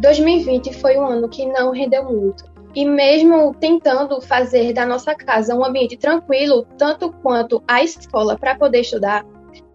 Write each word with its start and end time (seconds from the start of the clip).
2020 0.00 0.74
foi 0.74 0.96
um 0.96 1.06
ano 1.06 1.28
que 1.28 1.46
não 1.46 1.70
rendeu 1.70 2.04
muito. 2.04 2.44
E 2.74 2.84
mesmo 2.84 3.54
tentando 3.54 4.20
fazer 4.20 4.72
da 4.72 4.84
nossa 4.84 5.14
casa 5.14 5.54
um 5.54 5.64
ambiente 5.64 5.96
tranquilo, 5.96 6.66
tanto 6.76 7.10
quanto 7.22 7.62
a 7.66 7.82
escola 7.82 8.36
para 8.36 8.54
poder 8.54 8.80
estudar, 8.80 9.24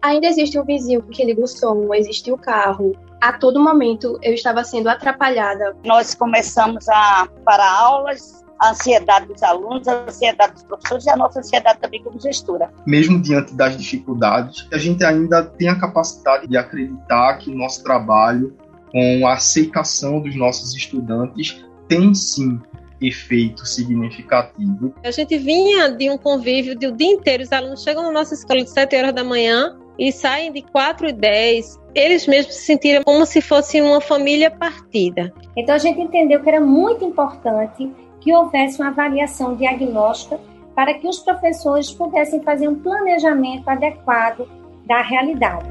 ainda 0.00 0.28
existe 0.28 0.58
um 0.58 0.64
vizinho 0.64 1.02
que 1.02 1.24
liga 1.24 1.42
o 1.42 1.46
som, 1.48 1.92
existe 1.94 2.30
o 2.30 2.38
carro. 2.38 2.94
A 3.20 3.32
todo 3.32 3.60
momento 3.60 4.18
eu 4.22 4.32
estava 4.34 4.62
sendo 4.62 4.88
atrapalhada. 4.88 5.76
Nós 5.84 6.14
começamos 6.14 6.88
a 6.88 7.28
para 7.44 7.68
aulas 7.68 8.42
a 8.62 8.70
ansiedade 8.70 9.26
dos 9.26 9.42
alunos, 9.42 9.88
a 9.88 10.04
ansiedade 10.04 10.52
dos 10.52 10.62
professores 10.62 11.04
e 11.04 11.10
a 11.10 11.16
nossa 11.16 11.40
ansiedade 11.40 11.80
também 11.80 12.00
como 12.02 12.20
gestora. 12.20 12.70
Mesmo 12.86 13.20
diante 13.20 13.52
das 13.54 13.76
dificuldades, 13.76 14.68
a 14.72 14.78
gente 14.78 15.04
ainda 15.04 15.42
tem 15.42 15.68
a 15.68 15.78
capacidade 15.78 16.46
de 16.46 16.56
acreditar 16.56 17.38
que 17.38 17.50
o 17.50 17.56
nosso 17.56 17.82
trabalho, 17.82 18.56
com 18.92 19.26
a 19.26 19.34
aceitação 19.34 20.20
dos 20.20 20.36
nossos 20.36 20.76
estudantes, 20.76 21.64
tem 21.88 22.14
sim 22.14 22.60
efeito 23.00 23.66
significativo. 23.66 24.94
A 25.02 25.10
gente 25.10 25.36
vinha 25.38 25.90
de 25.90 26.08
um 26.08 26.16
convívio 26.16 26.76
de 26.76 26.86
o 26.86 26.92
dia 26.92 27.10
inteiro, 27.10 27.42
os 27.42 27.52
alunos 27.52 27.82
chegam 27.82 28.02
na 28.04 28.12
nossa 28.12 28.34
escola 28.34 28.62
de 28.62 28.70
7 28.70 28.94
horas 28.94 29.14
da 29.14 29.24
manhã 29.24 29.76
e 29.98 30.12
saem 30.12 30.52
de 30.52 30.62
4 30.62 31.08
e 31.08 31.12
10. 31.12 31.80
Eles 31.94 32.26
mesmos 32.26 32.54
se 32.54 32.62
sentiram 32.62 33.02
como 33.02 33.26
se 33.26 33.40
fosse 33.40 33.80
uma 33.80 34.00
família 34.00 34.50
partida. 34.50 35.32
Então 35.56 35.74
a 35.74 35.78
gente 35.78 36.00
entendeu 36.00 36.40
que 36.40 36.48
era 36.48 36.60
muito 36.60 37.04
importante 37.04 37.90
que 38.20 38.32
houvesse 38.32 38.80
uma 38.80 38.88
avaliação 38.88 39.56
diagnóstica 39.56 40.38
para 40.74 40.94
que 40.94 41.06
os 41.06 41.18
professores 41.18 41.90
pudessem 41.90 42.40
fazer 42.42 42.68
um 42.68 42.76
planejamento 42.76 43.68
adequado 43.68 44.48
da 44.86 45.02
realidade. 45.02 45.66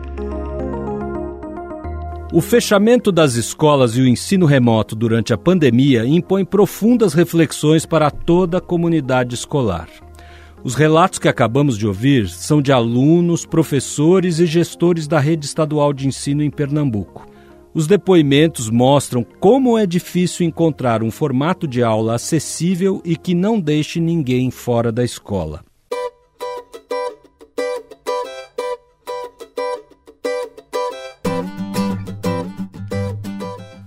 O 2.33 2.39
fechamento 2.39 3.11
das 3.11 3.33
escolas 3.35 3.97
e 3.97 4.01
o 4.01 4.07
ensino 4.07 4.45
remoto 4.45 4.95
durante 4.95 5.33
a 5.33 5.37
pandemia 5.37 6.05
impõe 6.05 6.45
profundas 6.45 7.13
reflexões 7.13 7.85
para 7.85 8.09
toda 8.09 8.59
a 8.59 8.61
comunidade 8.61 9.35
escolar. 9.35 9.89
Os 10.63 10.73
relatos 10.73 11.19
que 11.19 11.27
acabamos 11.27 11.77
de 11.77 11.85
ouvir 11.85 12.29
são 12.29 12.61
de 12.61 12.71
alunos, 12.71 13.45
professores 13.45 14.39
e 14.39 14.45
gestores 14.45 15.09
da 15.09 15.19
rede 15.19 15.45
estadual 15.45 15.91
de 15.91 16.07
ensino 16.07 16.41
em 16.41 16.49
Pernambuco. 16.49 17.27
Os 17.73 17.85
depoimentos 17.85 18.69
mostram 18.69 19.25
como 19.41 19.77
é 19.77 19.85
difícil 19.85 20.45
encontrar 20.45 21.03
um 21.03 21.11
formato 21.11 21.67
de 21.67 21.83
aula 21.83 22.15
acessível 22.15 23.01
e 23.03 23.17
que 23.17 23.35
não 23.35 23.59
deixe 23.59 23.99
ninguém 23.99 24.49
fora 24.49 24.89
da 24.89 25.03
escola. 25.03 25.65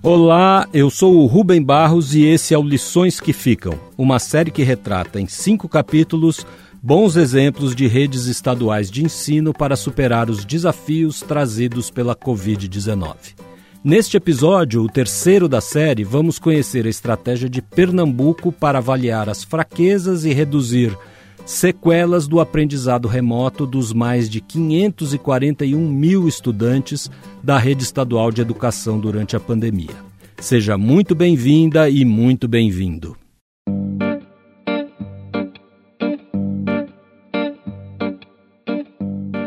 Olá, 0.05 0.69
eu 0.71 0.91
sou 0.91 1.15
o 1.15 1.25
Rubem 1.25 1.59
Barros 1.63 2.13
e 2.13 2.25
esse 2.25 2.53
é 2.53 2.57
o 2.59 2.61
Lições 2.61 3.19
que 3.19 3.33
Ficam, 3.33 3.73
uma 3.97 4.19
série 4.19 4.51
que 4.51 4.61
retrata 4.61 5.19
em 5.19 5.25
cinco 5.25 5.67
capítulos 5.67 6.45
bons 6.79 7.15
exemplos 7.15 7.73
de 7.73 7.87
redes 7.87 8.27
estaduais 8.27 8.91
de 8.91 9.03
ensino 9.03 9.51
para 9.51 9.75
superar 9.75 10.29
os 10.29 10.45
desafios 10.45 11.21
trazidos 11.21 11.89
pela 11.89 12.15
Covid-19. 12.15 13.15
Neste 13.83 14.15
episódio, 14.15 14.83
o 14.83 14.87
terceiro 14.87 15.49
da 15.49 15.59
série, 15.59 16.03
vamos 16.03 16.37
conhecer 16.37 16.85
a 16.85 16.89
estratégia 16.89 17.49
de 17.49 17.63
Pernambuco 17.63 18.51
para 18.51 18.77
avaliar 18.77 19.27
as 19.27 19.43
fraquezas 19.43 20.23
e 20.23 20.31
reduzir 20.31 20.95
sequelas 21.45 22.27
do 22.27 22.39
aprendizado 22.39 23.07
remoto 23.07 23.67
dos 23.67 23.93
mais 23.93 24.27
de 24.27 24.41
541 24.41 25.77
mil 25.79 26.27
estudantes 26.27 27.09
da 27.43 27.57
rede 27.57 27.83
estadual 27.83 28.31
de 28.31 28.41
educação 28.41 28.99
durante 28.99 29.35
a 29.35 29.39
pandemia. 29.39 29.95
Seja 30.39 30.77
muito 30.77 31.13
bem-vinda 31.13 31.87
e 31.87 32.03
muito 32.03 32.47
bem-vindo. 32.47 33.15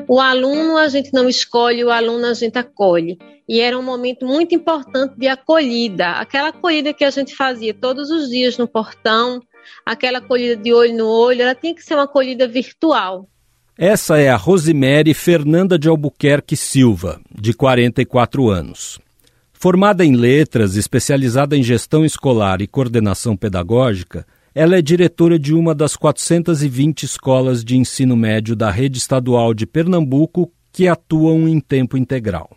O 0.09 0.21
aluno 0.21 0.79
a 0.79 0.89
gente 0.89 1.13
não 1.13 1.29
escolhe, 1.29 1.85
o 1.85 1.91
aluno 1.91 2.27
a 2.27 2.35
gente 2.35 2.57
acolhe 2.59 3.19
e 3.49 3.61
era 3.61 3.79
um 3.79 3.83
momento 3.83 4.27
muito 4.27 4.55
importante 4.55 5.15
de 5.17 5.27
acolhida, 5.27 6.13
aquela 6.13 6.49
acolhida 6.49 6.95
que 6.95 7.05
a 7.05 7.11
gente 7.11 7.35
fazia 7.35 7.75
todos 7.75 8.11
os 8.11 8.29
dias 8.29 8.57
no 8.57 8.67
portão, 8.67 9.41
aquela 9.85 10.19
acolhida 10.19 10.57
de 10.57 10.73
olho 10.73 10.97
no 10.97 11.07
olho, 11.07 11.43
ela 11.43 11.55
tinha 11.55 11.75
que 11.75 11.83
ser 11.83 11.95
uma 11.95 12.05
acolhida 12.05 12.47
virtual. 12.47 13.29
Essa 13.77 14.19
é 14.19 14.29
a 14.29 14.37
Rosemary 14.37 15.15
Fernanda 15.15 15.79
de 15.79 15.89
Albuquerque 15.89 16.57
Silva, 16.57 17.21
de 17.33 17.53
44 17.53 18.49
anos. 18.49 18.99
Formada 19.53 20.05
em 20.05 20.15
letras, 20.15 20.77
especializada 20.77 21.57
em 21.57 21.63
gestão 21.63 22.05
escolar 22.05 22.61
e 22.61 22.67
coordenação 22.67 23.37
pedagógica, 23.37 24.27
ela 24.55 24.77
é 24.77 24.83
diretora 24.83 25.39
de 25.39 25.55
uma 25.55 25.75
das 25.75 25.95
420 25.95 27.05
escolas 27.05 27.65
de 27.65 27.77
ensino 27.77 28.17
médio 28.17 28.57
da 28.57 28.71
rede 28.71 28.99
estadual 28.99 29.55
de 29.55 29.67
Pernambuco 29.67 30.53
que 30.73 30.89
atuam 30.89 31.49
em 31.49 31.61
tempo 31.61 31.97
integral. 31.97 32.51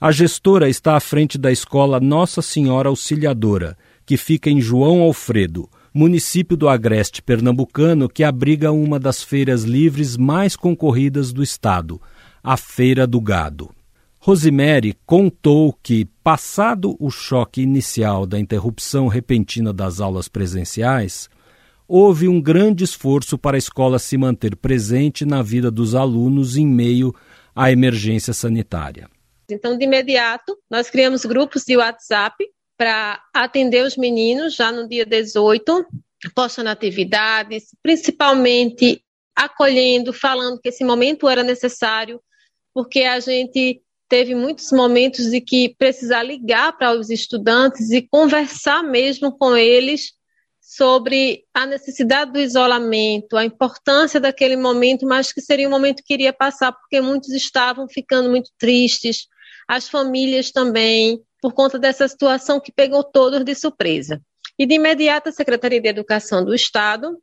A 0.00 0.10
gestora 0.10 0.68
está 0.68 0.96
à 0.96 1.00
frente 1.00 1.38
da 1.38 1.52
escola 1.52 2.00
Nossa 2.00 2.42
Senhora 2.42 2.88
Auxiliadora, 2.88 3.76
que 4.04 4.16
fica 4.16 4.50
em 4.50 4.60
João 4.60 5.00
Alfredo, 5.00 5.68
município 5.94 6.56
do 6.56 6.68
Agreste 6.68 7.22
pernambucano 7.22 8.08
que 8.08 8.24
abriga 8.24 8.72
uma 8.72 8.98
das 8.98 9.22
feiras 9.22 9.62
livres 9.62 10.16
mais 10.16 10.56
concorridas 10.56 11.32
do 11.32 11.40
estado, 11.40 12.02
a 12.42 12.56
Feira 12.56 13.06
do 13.06 13.20
Gado. 13.20 13.70
Rosemary 14.18 14.96
contou 15.06 15.72
que, 15.82 16.06
passado 16.24 16.96
o 16.98 17.10
choque 17.10 17.62
inicial 17.62 18.26
da 18.26 18.40
interrupção 18.40 19.06
repentina 19.06 19.72
das 19.72 20.00
aulas 20.00 20.26
presenciais, 20.26 21.28
houve 21.86 22.26
um 22.26 22.40
grande 22.40 22.82
esforço 22.82 23.38
para 23.38 23.56
a 23.56 23.58
escola 23.58 23.98
se 24.00 24.16
manter 24.16 24.56
presente 24.56 25.24
na 25.24 25.42
vida 25.42 25.70
dos 25.70 25.94
alunos 25.94 26.56
em 26.56 26.66
meio 26.66 27.14
à 27.54 27.70
emergência 27.70 28.32
sanitária. 28.32 29.08
Então, 29.48 29.76
de 29.76 29.84
imediato, 29.84 30.56
nós 30.68 30.90
criamos 30.90 31.24
grupos 31.24 31.62
de 31.64 31.76
WhatsApp 31.76 32.34
para 32.76 33.22
atender 33.32 33.84
os 33.84 33.96
meninos 33.96 34.54
já 34.54 34.72
no 34.72 34.88
dia 34.88 35.06
18, 35.06 35.86
postando 36.34 36.70
atividades, 36.70 37.74
principalmente 37.82 39.02
acolhendo, 39.34 40.12
falando 40.12 40.60
que 40.60 40.68
esse 40.68 40.84
momento 40.84 41.28
era 41.28 41.42
necessário, 41.42 42.20
porque 42.72 43.00
a 43.00 43.20
gente 43.20 43.82
teve 44.08 44.34
muitos 44.34 44.70
momentos 44.70 45.30
de 45.30 45.40
que 45.40 45.74
precisar 45.76 46.22
ligar 46.22 46.76
para 46.76 46.92
os 46.92 47.10
estudantes 47.10 47.90
e 47.90 48.02
conversar 48.02 48.82
mesmo 48.82 49.36
com 49.36 49.56
eles 49.56 50.12
sobre 50.60 51.44
a 51.52 51.66
necessidade 51.66 52.32
do 52.32 52.40
isolamento, 52.40 53.36
a 53.36 53.44
importância 53.44 54.18
daquele 54.18 54.56
momento, 54.56 55.06
mas 55.06 55.32
que 55.32 55.40
seria 55.40 55.68
um 55.68 55.70
momento 55.70 56.02
que 56.04 56.14
iria 56.14 56.32
passar, 56.32 56.72
porque 56.72 57.00
muitos 57.00 57.30
estavam 57.30 57.86
ficando 57.88 58.30
muito 58.30 58.50
tristes, 58.58 59.28
as 59.68 59.88
famílias 59.88 60.50
também, 60.50 61.20
por 61.44 61.52
conta 61.52 61.78
dessa 61.78 62.08
situação 62.08 62.58
que 62.58 62.72
pegou 62.72 63.04
todos 63.04 63.44
de 63.44 63.54
surpresa. 63.54 64.18
E 64.58 64.64
de 64.64 64.76
imediato 64.76 65.28
a 65.28 65.32
Secretaria 65.32 65.78
de 65.78 65.88
Educação 65.90 66.42
do 66.42 66.54
Estado 66.54 67.18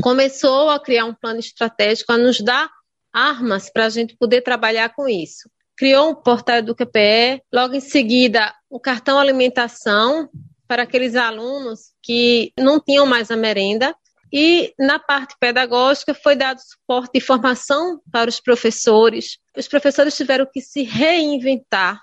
começou 0.00 0.70
a 0.70 0.80
criar 0.80 1.04
um 1.04 1.12
plano 1.12 1.38
estratégico 1.38 2.10
a 2.10 2.16
nos 2.16 2.40
dar 2.40 2.70
armas 3.12 3.68
para 3.70 3.84
a 3.84 3.90
gente 3.90 4.16
poder 4.16 4.40
trabalhar 4.40 4.94
com 4.94 5.06
isso. 5.06 5.50
Criou 5.76 6.08
um 6.08 6.14
portal 6.14 6.62
do 6.62 6.74
QPE, 6.74 7.42
logo 7.52 7.74
em 7.74 7.80
seguida 7.80 8.54
o 8.70 8.80
cartão 8.80 9.18
alimentação 9.18 10.30
para 10.66 10.84
aqueles 10.84 11.14
alunos 11.14 11.92
que 12.02 12.54
não 12.58 12.80
tinham 12.80 13.04
mais 13.04 13.30
a 13.30 13.36
merenda 13.36 13.94
e 14.32 14.72
na 14.78 14.98
parte 14.98 15.34
pedagógica 15.38 16.14
foi 16.14 16.36
dado 16.36 16.58
suporte 16.58 17.18
e 17.18 17.20
formação 17.20 18.00
para 18.10 18.30
os 18.30 18.40
professores. 18.40 19.36
Os 19.54 19.68
professores 19.68 20.16
tiveram 20.16 20.46
que 20.50 20.62
se 20.62 20.84
reinventar. 20.84 22.00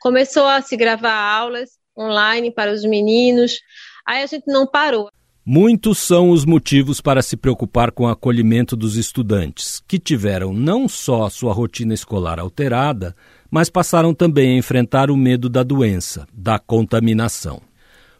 Começou 0.00 0.46
a 0.46 0.62
se 0.62 0.76
gravar 0.76 1.12
aulas 1.12 1.70
online 1.96 2.50
para 2.50 2.72
os 2.72 2.82
meninos. 2.82 3.60
Aí 4.06 4.22
a 4.22 4.26
gente 4.26 4.44
não 4.46 4.66
parou. 4.66 5.10
Muitos 5.44 5.98
são 5.98 6.30
os 6.30 6.44
motivos 6.44 7.00
para 7.00 7.22
se 7.22 7.36
preocupar 7.36 7.90
com 7.90 8.04
o 8.04 8.08
acolhimento 8.08 8.76
dos 8.76 8.96
estudantes, 8.96 9.82
que 9.86 9.98
tiveram 9.98 10.52
não 10.52 10.88
só 10.88 11.28
sua 11.28 11.52
rotina 11.52 11.92
escolar 11.92 12.38
alterada, 12.38 13.14
mas 13.50 13.68
passaram 13.68 14.14
também 14.14 14.54
a 14.54 14.58
enfrentar 14.58 15.10
o 15.10 15.16
medo 15.16 15.48
da 15.48 15.62
doença, 15.62 16.26
da 16.32 16.58
contaminação. 16.58 17.60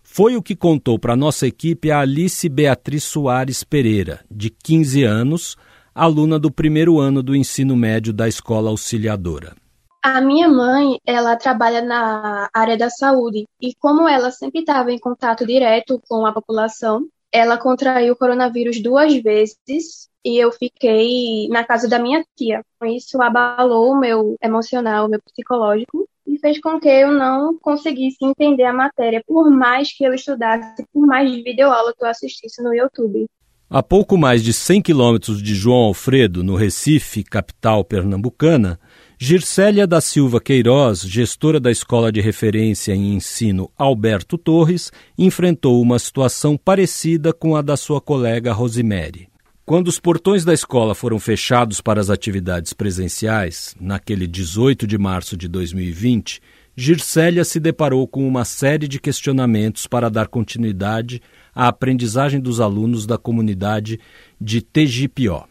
Foi 0.02 0.34
o 0.34 0.42
que 0.42 0.56
contou 0.56 0.98
para 0.98 1.14
nossa 1.14 1.46
equipe 1.46 1.90
a 1.90 2.00
Alice 2.00 2.48
Beatriz 2.48 3.04
Soares 3.04 3.62
Pereira, 3.62 4.20
de 4.30 4.50
15 4.50 5.04
anos, 5.04 5.56
aluna 5.94 6.38
do 6.38 6.50
primeiro 6.50 6.98
ano 6.98 7.22
do 7.22 7.36
ensino 7.36 7.76
médio 7.76 8.12
da 8.12 8.26
escola 8.26 8.70
auxiliadora. 8.70 9.54
A 10.02 10.20
minha 10.20 10.48
mãe, 10.48 10.98
ela 11.04 11.36
trabalha 11.36 11.82
na 11.82 12.48
área 12.54 12.76
da 12.76 12.88
saúde 12.88 13.46
e 13.60 13.74
como 13.74 14.08
ela 14.08 14.30
sempre 14.30 14.60
estava 14.60 14.90
em 14.90 14.98
contato 14.98 15.46
direto 15.46 16.00
com 16.08 16.24
a 16.24 16.32
população, 16.32 17.06
ela 17.30 17.58
contraiu 17.58 18.14
o 18.14 18.16
coronavírus 18.16 18.82
duas 18.82 19.14
vezes 19.16 20.08
e 20.24 20.38
eu 20.38 20.50
fiquei 20.52 21.48
na 21.48 21.64
casa 21.64 21.86
da 21.86 21.98
minha 21.98 22.24
tia. 22.34 22.64
Isso 22.84 23.20
abalou 23.20 23.92
o 23.92 24.00
meu 24.00 24.36
emocional, 24.42 25.06
o 25.06 25.08
meu 25.08 25.20
psicológico 25.20 26.08
e 26.26 26.38
fez 26.38 26.58
com 26.60 26.80
que 26.80 26.88
eu 26.88 27.12
não 27.12 27.58
conseguisse 27.58 28.18
entender 28.22 28.64
a 28.64 28.72
matéria, 28.72 29.22
por 29.26 29.50
mais 29.50 29.92
que 29.92 30.04
eu 30.04 30.14
estudasse, 30.14 30.82
por 30.92 31.06
mais 31.06 31.30
videoaula 31.30 31.92
que 31.92 32.02
eu 32.02 32.08
assistisse 32.08 32.62
no 32.62 32.74
YouTube. 32.74 33.26
A 33.68 33.82
pouco 33.82 34.18
mais 34.18 34.42
de 34.42 34.52
100 34.52 34.82
quilômetros 34.82 35.42
de 35.42 35.54
João 35.54 35.84
Alfredo, 35.84 36.42
no 36.42 36.56
Recife, 36.56 37.22
capital 37.22 37.84
pernambucana, 37.84 38.80
Gircélia 39.22 39.86
da 39.86 40.00
Silva 40.00 40.40
Queiroz, 40.40 41.02
gestora 41.02 41.60
da 41.60 41.70
Escola 41.70 42.10
de 42.10 42.22
Referência 42.22 42.94
em 42.94 43.12
Ensino 43.12 43.70
Alberto 43.76 44.38
Torres, 44.38 44.90
enfrentou 45.18 45.82
uma 45.82 45.98
situação 45.98 46.56
parecida 46.56 47.30
com 47.30 47.54
a 47.54 47.60
da 47.60 47.76
sua 47.76 48.00
colega 48.00 48.50
Rosemary. 48.50 49.28
Quando 49.66 49.88
os 49.88 50.00
portões 50.00 50.42
da 50.42 50.54
escola 50.54 50.94
foram 50.94 51.20
fechados 51.20 51.82
para 51.82 52.00
as 52.00 52.08
atividades 52.08 52.72
presenciais, 52.72 53.76
naquele 53.78 54.26
18 54.26 54.86
de 54.86 54.96
março 54.96 55.36
de 55.36 55.48
2020, 55.48 56.40
Gircélia 56.74 57.44
se 57.44 57.60
deparou 57.60 58.08
com 58.08 58.26
uma 58.26 58.46
série 58.46 58.88
de 58.88 58.98
questionamentos 58.98 59.86
para 59.86 60.08
dar 60.08 60.28
continuidade 60.28 61.20
à 61.54 61.68
aprendizagem 61.68 62.40
dos 62.40 62.58
alunos 62.58 63.04
da 63.04 63.18
comunidade 63.18 64.00
de 64.40 64.62
Tegipió. 64.62 65.49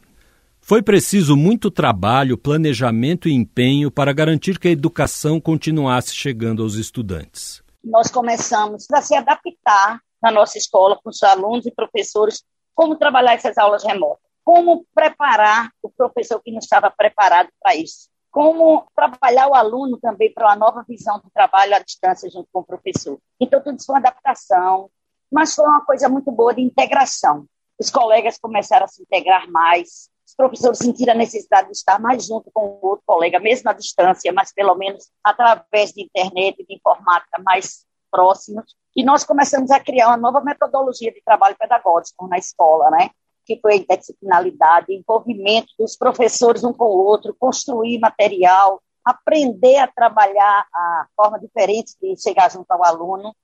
Foi 0.70 0.84
preciso 0.84 1.36
muito 1.36 1.72
trabalho, 1.72 2.38
planejamento 2.38 3.28
e 3.28 3.34
empenho 3.34 3.90
para 3.90 4.14
garantir 4.14 4.60
que 4.60 4.68
a 4.68 4.72
educação 4.72 5.42
continuasse 5.42 6.14
chegando 6.14 6.62
aos 6.62 6.76
estudantes. 6.76 7.64
Nós 7.84 8.12
começamos 8.12 8.86
a 8.94 9.02
se 9.02 9.16
adaptar 9.16 10.00
na 10.22 10.30
nossa 10.30 10.60
escola 10.60 10.96
com 11.04 11.10
os 11.10 11.24
alunos 11.24 11.66
e 11.66 11.72
professores 11.72 12.44
como 12.76 12.96
trabalhar 12.96 13.34
essas 13.34 13.58
aulas 13.58 13.84
remotas, 13.84 14.22
como 14.44 14.86
preparar 14.94 15.72
o 15.82 15.90
professor 15.90 16.40
que 16.40 16.52
não 16.52 16.60
estava 16.60 16.94
preparado 16.96 17.50
para 17.60 17.76
isso, 17.76 18.08
como 18.30 18.86
trabalhar 18.96 19.48
o 19.48 19.56
aluno 19.56 19.98
também 19.98 20.32
para 20.32 20.50
uma 20.50 20.56
nova 20.56 20.86
visão 20.88 21.18
do 21.18 21.32
trabalho 21.34 21.74
à 21.74 21.80
distância 21.80 22.30
junto 22.30 22.48
com 22.54 22.60
o 22.60 22.64
professor. 22.64 23.18
Então, 23.40 23.60
tudo 23.60 23.76
isso 23.76 23.88
foi 23.88 23.96
uma 23.96 24.08
adaptação, 24.08 24.88
mas 25.32 25.56
foi 25.56 25.66
uma 25.66 25.84
coisa 25.84 26.08
muito 26.08 26.32
boa 26.32 26.54
de 26.54 26.62
integração. 26.62 27.48
Os 27.80 27.90
colegas 27.90 28.38
começaram 28.38 28.86
a 28.86 28.88
se 28.88 29.02
integrar 29.02 29.50
mais, 29.50 30.12
os 30.40 30.48
professores 30.48 30.78
sentiram 30.78 31.14
a 31.14 31.18
necessidade 31.18 31.68
de 31.68 31.74
estar 31.74 32.00
mais 32.00 32.26
junto 32.26 32.50
com 32.54 32.80
o 32.82 32.88
outro 32.88 33.04
colega, 33.06 33.40
mesmo 33.40 33.70
à 33.70 33.74
distância, 33.74 34.32
mas 34.32 34.54
pelo 34.54 34.74
menos 34.76 35.10
através 35.24 35.92
de 35.92 36.04
internet 36.04 36.66
de 36.66 36.76
informática 36.76 37.42
mais 37.44 37.86
próximos 38.10 38.74
e 38.96 39.04
nós 39.04 39.24
começamos 39.24 39.70
a 39.70 39.80
criar 39.80 40.08
uma 40.08 40.18
nova 40.18 40.42
metodologia 40.42 41.12
de 41.12 41.22
trabalho 41.24 41.56
pedagógico 41.60 42.28
na 42.28 42.38
escola, 42.38 42.90
né? 42.90 43.10
que 43.46 43.60
foi 43.60 43.74
a 43.74 43.76
interdisciplinaridade, 43.78 44.94
envolvimento 44.94 45.70
dos 45.78 45.98
professores 45.98 46.64
um 46.64 46.72
com 46.72 46.86
o 46.86 47.06
outro, 47.06 47.36
construir 47.38 48.00
material, 48.00 48.82
aprender 49.04 49.78
a 49.78 49.88
trabalhar 49.88 50.66
a 50.74 51.08
forma 51.16 51.40
diferente 51.40 51.94
de 52.02 52.16
chegar 52.22 52.52
junto 52.52 52.70
ao 52.72 52.86
aluno. 52.86 53.36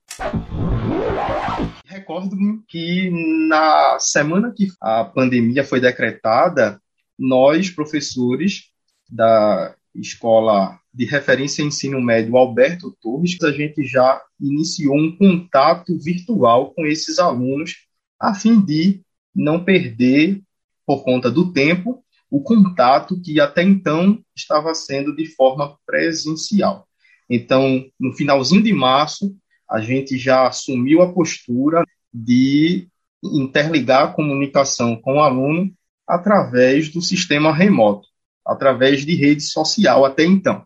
Recordo-me 1.86 2.62
que 2.68 3.10
na 3.50 3.98
semana 4.00 4.54
que 4.56 4.68
a 4.80 5.06
pandemia 5.06 5.64
foi 5.64 5.80
decretada, 5.80 6.80
nós, 7.18 7.70
professores 7.70 8.70
da 9.10 9.76
escola 9.94 10.80
de 10.94 11.06
referência 11.06 11.64
ensino 11.64 12.02
médio 12.02 12.38
Alberto 12.38 12.96
Torres, 13.02 13.42
a 13.44 13.52
gente 13.52 13.84
já 13.84 14.22
iniciou 14.40 14.96
um 14.96 15.16
contato 15.16 15.98
virtual 16.00 16.74
com 16.74 16.86
esses 16.86 17.20
alunos, 17.20 17.76
a 18.20 18.34
fim 18.34 18.60
de 18.60 19.02
não 19.34 19.64
perder, 19.64 20.42
por 20.86 21.04
conta 21.04 21.32
do 21.32 21.52
tempo, 21.52 22.04
o 22.30 22.42
contato 22.42 23.20
que 23.22 23.40
até 23.40 23.64
então 23.64 24.22
estava 24.36 24.74
sendo 24.74 25.16
de 25.16 25.26
forma 25.26 25.78
presencial. 25.86 26.88
Então, 27.30 27.86
no 28.00 28.14
finalzinho 28.14 28.62
de 28.62 28.74
março, 28.74 29.36
a 29.70 29.82
gente 29.82 30.18
já 30.18 30.48
assumiu 30.48 31.02
a 31.02 31.12
postura 31.12 31.84
de 32.14 32.88
interligar 33.24 34.04
a 34.04 34.14
comunicação 34.14 34.96
com 34.96 35.16
o 35.16 35.22
aluno 35.22 35.74
através 36.08 36.90
do 36.90 37.02
sistema 37.02 37.54
remoto 37.54 38.08
através 38.46 39.06
de 39.06 39.16
rede 39.16 39.42
social 39.42 40.06
até 40.06 40.24
então. 40.24 40.64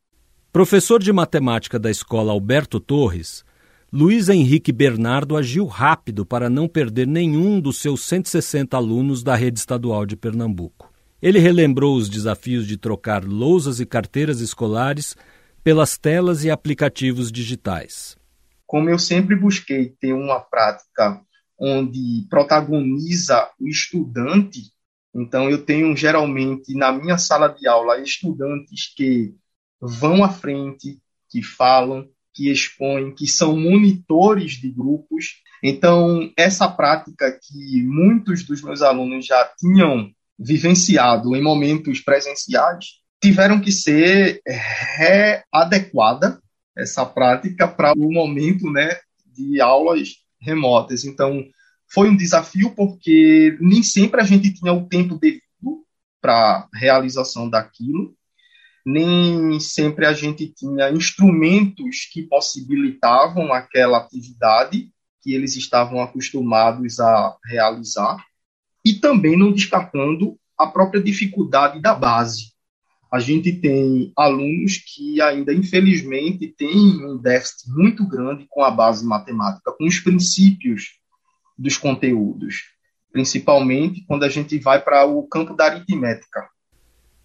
Professor 0.51 1.01
de 1.01 1.13
matemática 1.13 1.79
da 1.79 1.89
escola 1.89 2.33
Alberto 2.33 2.79
Torres, 2.79 3.45
Luiz 3.91 4.29
Henrique 4.29 4.71
Bernardo 4.71 5.37
agiu 5.37 5.65
rápido 5.65 6.25
para 6.25 6.49
não 6.49 6.67
perder 6.67 7.07
nenhum 7.07 7.59
dos 7.59 7.79
seus 7.79 8.03
160 8.03 8.75
alunos 8.75 9.23
da 9.23 9.35
rede 9.35 9.59
estadual 9.59 10.05
de 10.05 10.15
Pernambuco. 10.15 10.91
Ele 11.21 11.39
relembrou 11.39 11.95
os 11.95 12.09
desafios 12.09 12.67
de 12.67 12.77
trocar 12.77 13.23
lousas 13.23 13.79
e 13.79 13.85
carteiras 13.85 14.41
escolares 14.41 15.15
pelas 15.63 15.97
telas 15.97 16.43
e 16.43 16.51
aplicativos 16.51 17.31
digitais. 17.31 18.17
Como 18.65 18.89
eu 18.89 18.99
sempre 18.99 19.35
busquei 19.35 19.89
ter 19.99 20.13
uma 20.13 20.39
prática 20.39 21.21
onde 21.59 22.25
protagoniza 22.29 23.49
o 23.59 23.67
estudante 23.67 24.71
então, 25.13 25.49
eu 25.49 25.65
tenho 25.65 25.95
geralmente 25.95 26.73
na 26.75 26.91
minha 26.91 27.17
sala 27.17 27.47
de 27.47 27.67
aula 27.67 27.99
estudantes 27.99 28.93
que 28.95 29.33
vão 29.81 30.23
à 30.23 30.29
frente, 30.29 30.99
que 31.29 31.41
falam, 31.41 32.07
que 32.33 32.51
expõem, 32.51 33.13
que 33.13 33.27
são 33.27 33.57
monitores 33.57 34.53
de 34.53 34.69
grupos. 34.69 35.41
Então, 35.63 36.31
essa 36.37 36.69
prática 36.69 37.31
que 37.31 37.83
muitos 37.83 38.43
dos 38.43 38.61
meus 38.61 38.81
alunos 38.81 39.25
já 39.25 39.49
tinham 39.57 40.11
vivenciado 40.37 41.35
em 41.35 41.41
momentos 41.41 41.99
presenciais, 41.99 42.99
tiveram 43.21 43.59
que 43.59 43.71
ser 43.71 44.41
readequada 44.47 46.39
essa 46.77 47.05
prática 47.05 47.67
para 47.67 47.91
o 47.93 48.11
momento 48.11 48.71
né, 48.71 48.97
de 49.25 49.59
aulas 49.59 50.09
remotas. 50.39 51.03
Então, 51.03 51.43
foi 51.91 52.09
um 52.09 52.15
desafio 52.15 52.71
porque 52.75 53.57
nem 53.59 53.81
sempre 53.83 54.21
a 54.21 54.23
gente 54.23 54.53
tinha 54.53 54.73
o 54.73 54.87
tempo 54.87 55.17
devido 55.17 55.41
para 56.21 56.67
realização 56.73 57.49
daquilo, 57.49 58.15
nem 58.85 59.59
sempre 59.59 60.05
a 60.05 60.13
gente 60.13 60.47
tinha 60.47 60.91
instrumentos 60.91 62.07
que 62.11 62.23
possibilitavam 62.23 63.53
aquela 63.53 63.97
atividade 63.97 64.91
que 65.21 65.33
eles 65.33 65.55
estavam 65.55 66.01
acostumados 66.01 66.99
a 66.99 67.35
realizar, 67.45 68.23
e 68.85 68.93
também 68.93 69.37
não 69.37 69.51
descartando 69.51 70.37
a 70.57 70.67
própria 70.67 71.01
dificuldade 71.01 71.81
da 71.81 71.93
base. 71.93 72.53
A 73.11 73.19
gente 73.19 73.51
tem 73.51 74.13
alunos 74.15 74.77
que 74.77 75.19
ainda, 75.21 75.53
infelizmente, 75.53 76.53
têm 76.57 77.05
um 77.05 77.17
déficit 77.17 77.69
muito 77.71 78.07
grande 78.07 78.45
com 78.49 78.63
a 78.63 78.71
base 78.71 79.05
matemática, 79.05 79.71
com 79.71 79.85
os 79.85 79.99
princípios 79.99 80.98
dos 81.59 81.77
conteúdos, 81.77 82.63
principalmente 83.11 84.03
quando 84.07 84.23
a 84.23 84.29
gente 84.29 84.57
vai 84.59 84.81
para 84.81 85.05
o 85.05 85.23
campo 85.27 85.55
da 85.55 85.65
aritmética. 85.65 86.47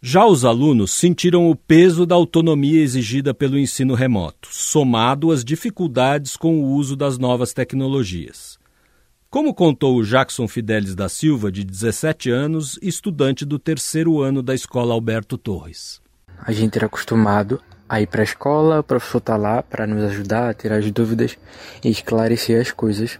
Já 0.02 0.26
os 0.26 0.44
alunos 0.44 0.90
sentiram 0.90 1.48
o 1.48 1.56
peso 1.56 2.04
da 2.04 2.14
autonomia 2.14 2.82
exigida 2.82 3.32
pelo 3.32 3.58
ensino 3.58 3.94
remoto, 3.94 4.48
somado 4.50 5.32
às 5.32 5.42
dificuldades 5.42 6.36
com 6.36 6.60
o 6.60 6.72
uso 6.74 6.94
das 6.94 7.16
novas 7.16 7.54
tecnologias. 7.54 8.58
Como 9.30 9.54
contou 9.54 9.96
o 9.96 10.04
Jackson 10.04 10.46
Fidelis 10.46 10.94
da 10.94 11.08
Silva, 11.08 11.50
de 11.50 11.64
17 11.64 12.30
anos, 12.30 12.78
estudante 12.82 13.44
do 13.44 13.58
terceiro 13.58 14.20
ano 14.20 14.42
da 14.42 14.54
escola 14.54 14.92
Alberto 14.92 15.38
Torres. 15.38 16.02
A 16.38 16.52
gente 16.52 16.76
era 16.76 16.86
acostumado 16.86 17.60
a 17.88 18.00
ir 18.00 18.06
para 18.06 18.20
a 18.20 18.24
escola, 18.24 18.80
o 18.80 18.84
professor 18.84 19.18
está 19.18 19.36
lá 19.36 19.62
para 19.62 19.86
nos 19.86 20.04
ajudar 20.04 20.50
a 20.50 20.54
tirar 20.54 20.76
as 20.76 20.90
dúvidas 20.90 21.38
e 21.82 21.88
esclarecer 21.88 22.60
as 22.60 22.70
coisas. 22.70 23.18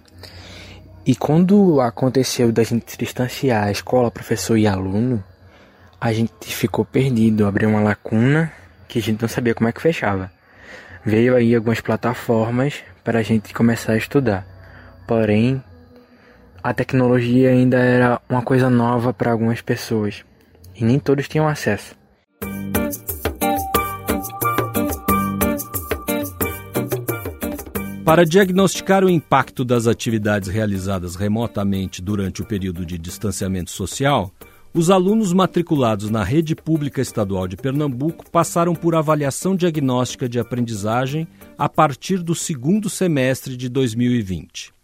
E 1.07 1.15
quando 1.15 1.83
aconteceu 1.83 2.51
da 2.51 2.63
gente 2.63 2.97
distanciar 2.97 3.65
a 3.65 3.71
escola, 3.71 4.11
professor 4.11 4.57
e 4.57 4.67
aluno, 4.67 5.23
a 6.01 6.13
gente 6.15 6.55
ficou 6.55 6.83
perdido, 6.83 7.47
abriu 7.47 7.69
uma 7.69 7.81
lacuna 7.81 8.51
que 8.89 9.01
a 9.01 9.03
gente 9.03 9.21
não 9.21 9.29
sabia 9.29 9.55
como 9.55 9.69
é 9.69 9.73
que 9.73 9.83
fechava. 9.83 10.33
Veio 11.05 11.37
aí 11.37 11.55
algumas 11.55 11.83
plataformas 11.83 12.83
para 13.05 13.19
a 13.19 13.23
gente 13.23 13.53
começar 13.53 13.93
a 13.93 13.97
estudar. 13.99 14.47
Porém, 15.07 15.63
a 16.63 16.73
tecnologia 16.73 17.51
ainda 17.51 17.77
era 17.77 18.19
uma 18.27 18.41
coisa 18.41 18.71
nova 18.71 19.13
para 19.13 19.31
algumas 19.31 19.61
pessoas 19.61 20.25
e 20.75 20.83
nem 20.87 20.99
todos 20.99 21.29
tinham 21.29 21.47
acesso. 21.47 21.95
Para 28.05 28.27
diagnosticar 28.27 29.03
o 29.03 29.09
impacto 29.09 29.65
das 29.65 29.87
atividades 29.87 30.51
realizadas 30.51 31.17
remotamente 31.17 32.03
durante 32.03 32.43
o 32.43 32.45
período 32.45 32.85
de 32.85 32.99
distanciamento 32.99 33.71
social, 33.71 34.31
os 34.75 34.91
alunos 34.91 35.33
matriculados 35.33 36.11
na 36.11 36.23
Rede 36.23 36.55
Pública 36.55 37.01
Estadual 37.01 37.49
de 37.49 37.57
Pernambuco 37.57 38.31
passaram 38.31 38.75
por 38.75 38.95
avaliação 38.95 39.57
diagnóstica 39.57 40.29
de 40.29 40.39
aprendizagem 40.39 41.27
a 41.57 41.67
partir 41.67 42.23
do 42.23 42.35
segundo 42.35 42.91
semestre 42.91 43.57
de 43.57 43.71
2020. 43.71 44.75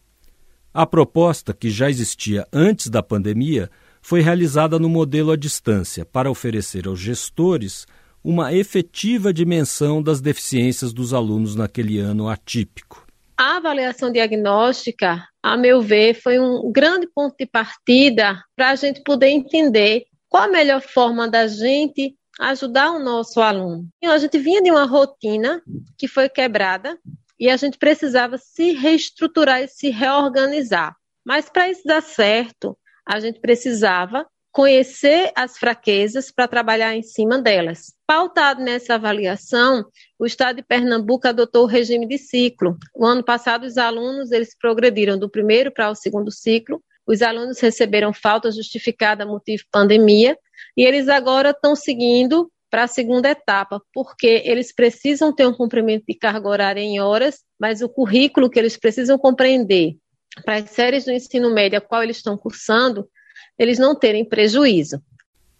A 0.72 0.86
proposta, 0.86 1.52
que 1.52 1.68
já 1.68 1.90
existia 1.90 2.46
antes 2.50 2.88
da 2.88 3.02
pandemia, 3.02 3.70
foi 4.00 4.22
realizada 4.22 4.78
no 4.78 4.88
modelo 4.88 5.30
à 5.30 5.36
distância 5.36 6.06
para 6.06 6.30
oferecer 6.30 6.88
aos 6.88 6.98
gestores 6.98 7.86
uma 8.24 8.54
efetiva 8.54 9.30
dimensão 9.30 10.02
das 10.02 10.22
deficiências 10.22 10.94
dos 10.94 11.12
alunos 11.12 11.54
naquele 11.54 11.98
ano 11.98 12.26
atípico. 12.26 13.09
A 13.42 13.56
avaliação 13.56 14.12
diagnóstica, 14.12 15.26
a 15.42 15.56
meu 15.56 15.80
ver, 15.80 16.12
foi 16.12 16.38
um 16.38 16.70
grande 16.70 17.06
ponto 17.06 17.34
de 17.38 17.46
partida 17.46 18.38
para 18.54 18.68
a 18.68 18.74
gente 18.74 19.02
poder 19.02 19.28
entender 19.28 20.04
qual 20.28 20.42
a 20.42 20.48
melhor 20.48 20.82
forma 20.82 21.26
da 21.26 21.46
gente 21.46 22.14
ajudar 22.38 22.90
o 22.90 22.98
nosso 22.98 23.40
aluno. 23.40 23.88
A 24.04 24.18
gente 24.18 24.38
vinha 24.38 24.60
de 24.60 24.70
uma 24.70 24.84
rotina 24.84 25.62
que 25.96 26.06
foi 26.06 26.28
quebrada 26.28 26.98
e 27.38 27.48
a 27.48 27.56
gente 27.56 27.78
precisava 27.78 28.36
se 28.36 28.72
reestruturar 28.72 29.62
e 29.62 29.68
se 29.68 29.88
reorganizar. 29.88 30.94
Mas 31.24 31.48
para 31.48 31.70
isso 31.70 31.80
dar 31.86 32.02
certo, 32.02 32.76
a 33.06 33.20
gente 33.20 33.40
precisava 33.40 34.26
conhecer 34.52 35.32
as 35.34 35.56
fraquezas 35.56 36.30
para 36.30 36.46
trabalhar 36.46 36.94
em 36.94 37.02
cima 37.02 37.40
delas. 37.40 37.94
Pautado 38.10 38.60
nessa 38.60 38.96
avaliação, 38.96 39.84
o 40.18 40.26
Estado 40.26 40.56
de 40.56 40.64
Pernambuco 40.64 41.28
adotou 41.28 41.62
o 41.62 41.68
regime 41.68 42.08
de 42.08 42.18
ciclo. 42.18 42.76
O 42.92 43.06
ano 43.06 43.22
passado, 43.22 43.62
os 43.62 43.78
alunos 43.78 44.32
eles 44.32 44.52
progrediram 44.58 45.16
do 45.16 45.30
primeiro 45.30 45.70
para 45.70 45.88
o 45.88 45.94
segundo 45.94 46.28
ciclo. 46.32 46.82
Os 47.06 47.22
alunos 47.22 47.60
receberam 47.60 48.12
falta 48.12 48.50
justificada 48.50 49.24
motivo 49.24 49.62
pandemia 49.70 50.36
e 50.76 50.82
eles 50.82 51.08
agora 51.08 51.50
estão 51.50 51.76
seguindo 51.76 52.50
para 52.68 52.82
a 52.82 52.88
segunda 52.88 53.30
etapa, 53.30 53.80
porque 53.94 54.42
eles 54.44 54.74
precisam 54.74 55.32
ter 55.32 55.46
um 55.46 55.54
cumprimento 55.54 56.02
de 56.08 56.14
carga 56.16 56.48
horária 56.48 56.80
em 56.80 56.98
horas, 56.98 57.44
mas 57.60 57.80
o 57.80 57.88
currículo 57.88 58.50
que 58.50 58.58
eles 58.58 58.76
precisam 58.76 59.16
compreender 59.16 59.96
para 60.44 60.56
as 60.56 60.70
séries 60.70 61.04
do 61.04 61.12
ensino 61.12 61.54
médio 61.54 61.78
a 61.78 61.80
qual 61.80 62.02
eles 62.02 62.16
estão 62.16 62.36
cursando, 62.36 63.08
eles 63.56 63.78
não 63.78 63.94
terem 63.94 64.24
prejuízo. 64.24 65.00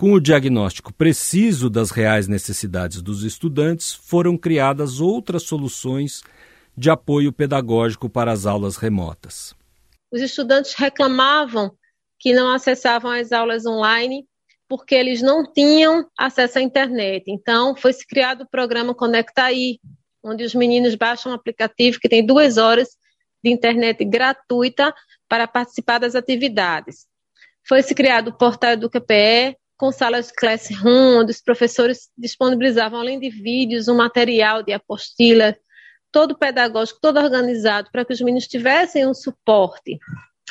Com 0.01 0.15
o 0.15 0.19
diagnóstico 0.19 0.95
preciso 0.95 1.69
das 1.69 1.91
reais 1.91 2.27
necessidades 2.27 3.03
dos 3.03 3.23
estudantes, 3.23 3.93
foram 3.93 4.35
criadas 4.35 4.99
outras 4.99 5.43
soluções 5.43 6.23
de 6.75 6.89
apoio 6.89 7.31
pedagógico 7.31 8.09
para 8.09 8.33
as 8.33 8.47
aulas 8.47 8.79
remotas. 8.79 9.55
Os 10.11 10.23
estudantes 10.23 10.73
reclamavam 10.73 11.73
que 12.19 12.33
não 12.33 12.51
acessavam 12.51 13.11
as 13.11 13.31
aulas 13.31 13.67
online 13.67 14.27
porque 14.67 14.95
eles 14.95 15.21
não 15.21 15.45
tinham 15.53 16.09
acesso 16.19 16.61
à 16.61 16.63
internet. 16.63 17.25
Então, 17.29 17.77
foi 17.77 17.93
-se 17.93 18.07
criado 18.07 18.45
o 18.45 18.49
programa 18.49 18.95
Conecta 18.95 19.43
Aí, 19.43 19.79
onde 20.25 20.45
os 20.45 20.55
meninos 20.55 20.95
baixam 20.95 21.31
um 21.31 21.35
aplicativo 21.35 22.01
que 22.01 22.09
tem 22.09 22.25
duas 22.25 22.57
horas 22.57 22.89
de 23.45 23.51
internet 23.51 24.03
gratuita 24.07 24.95
para 25.29 25.47
participar 25.47 25.99
das 25.99 26.15
atividades. 26.15 27.07
Foi-se 27.69 27.95
criado 27.95 28.29
o 28.29 28.39
portal 28.39 28.79
do 28.79 28.89
QPE, 28.89 29.60
com 29.81 29.91
salas 29.91 30.31
classroom, 30.31 31.21
onde 31.21 31.31
os 31.31 31.41
professores 31.41 32.11
disponibilizavam, 32.17 33.01
além 33.01 33.19
de 33.19 33.31
vídeos, 33.31 33.89
um 33.89 33.97
material 33.97 34.63
de 34.63 34.75
apostila, 34.75 35.57
todo 36.13 36.37
pedagógico, 36.37 37.01
todo 37.01 37.19
organizado, 37.19 37.89
para 37.91 38.05
que 38.05 38.13
os 38.13 38.21
meninos 38.21 38.47
tivessem 38.47 39.07
um 39.07 39.15
suporte 39.15 39.99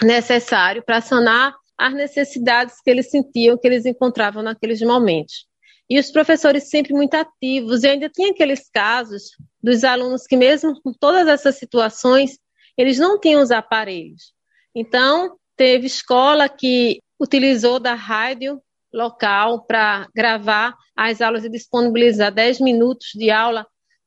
necessário 0.01 0.81
para 0.83 0.99
sanar 0.99 1.55
as 1.77 1.93
necessidades 1.93 2.81
que 2.81 2.89
eles 2.89 3.11
sentiam, 3.11 3.55
que 3.55 3.67
eles 3.67 3.85
encontravam 3.85 4.41
naqueles 4.41 4.81
momentos. 4.81 5.45
E 5.87 5.99
os 5.99 6.09
professores 6.09 6.67
sempre 6.67 6.91
muito 6.93 7.13
ativos, 7.13 7.83
e 7.83 7.87
ainda 7.87 8.09
tinha 8.09 8.31
aqueles 8.31 8.67
casos 8.67 9.37
dos 9.61 9.83
alunos 9.83 10.25
que, 10.25 10.35
mesmo 10.35 10.81
com 10.81 10.91
todas 10.91 11.27
essas 11.27 11.55
situações, 11.55 12.39
eles 12.75 12.97
não 12.97 13.19
tinham 13.19 13.43
os 13.43 13.51
aparelhos. 13.51 14.33
Então, 14.73 15.37
teve 15.55 15.85
escola 15.85 16.49
que 16.49 16.99
utilizou 17.19 17.79
da 17.79 17.93
rádio 17.93 18.59
local 18.93 19.65
para 19.65 20.07
gravar 20.15 20.75
as 20.95 21.21
aulas 21.21 21.45
e 21.45 21.49
disponibilizar 21.49 22.33
10 22.33 22.59
minutos 22.59 23.09
de 23.15 23.29
aula 23.29 23.65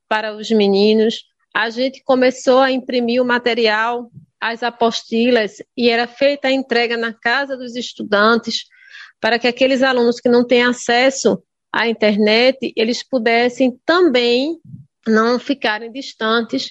para 0.08 0.34
os 0.34 0.50
meninos. 0.50 1.24
A 1.54 1.70
gente 1.70 2.02
começou 2.04 2.58
a 2.58 2.70
imprimir 2.70 3.22
o 3.22 3.24
material 3.24 4.10
as 4.42 4.64
apostilas 4.64 5.62
e 5.76 5.88
era 5.88 6.08
feita 6.08 6.48
a 6.48 6.52
entrega 6.52 6.96
na 6.96 7.12
casa 7.12 7.56
dos 7.56 7.76
estudantes 7.76 8.64
para 9.20 9.38
que 9.38 9.46
aqueles 9.46 9.84
alunos 9.84 10.18
que 10.18 10.28
não 10.28 10.44
têm 10.44 10.64
acesso 10.64 11.40
à 11.72 11.88
internet, 11.88 12.72
eles 12.76 13.08
pudessem 13.08 13.78
também 13.86 14.58
não 15.06 15.38
ficarem 15.38 15.92
distantes 15.92 16.70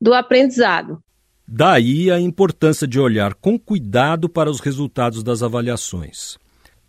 do 0.00 0.12
aprendizado. 0.12 1.00
Daí 1.46 2.10
a 2.10 2.18
importância 2.18 2.88
de 2.88 2.98
olhar 2.98 3.34
com 3.34 3.56
cuidado 3.56 4.28
para 4.28 4.50
os 4.50 4.58
resultados 4.58 5.22
das 5.22 5.44
avaliações. 5.44 6.36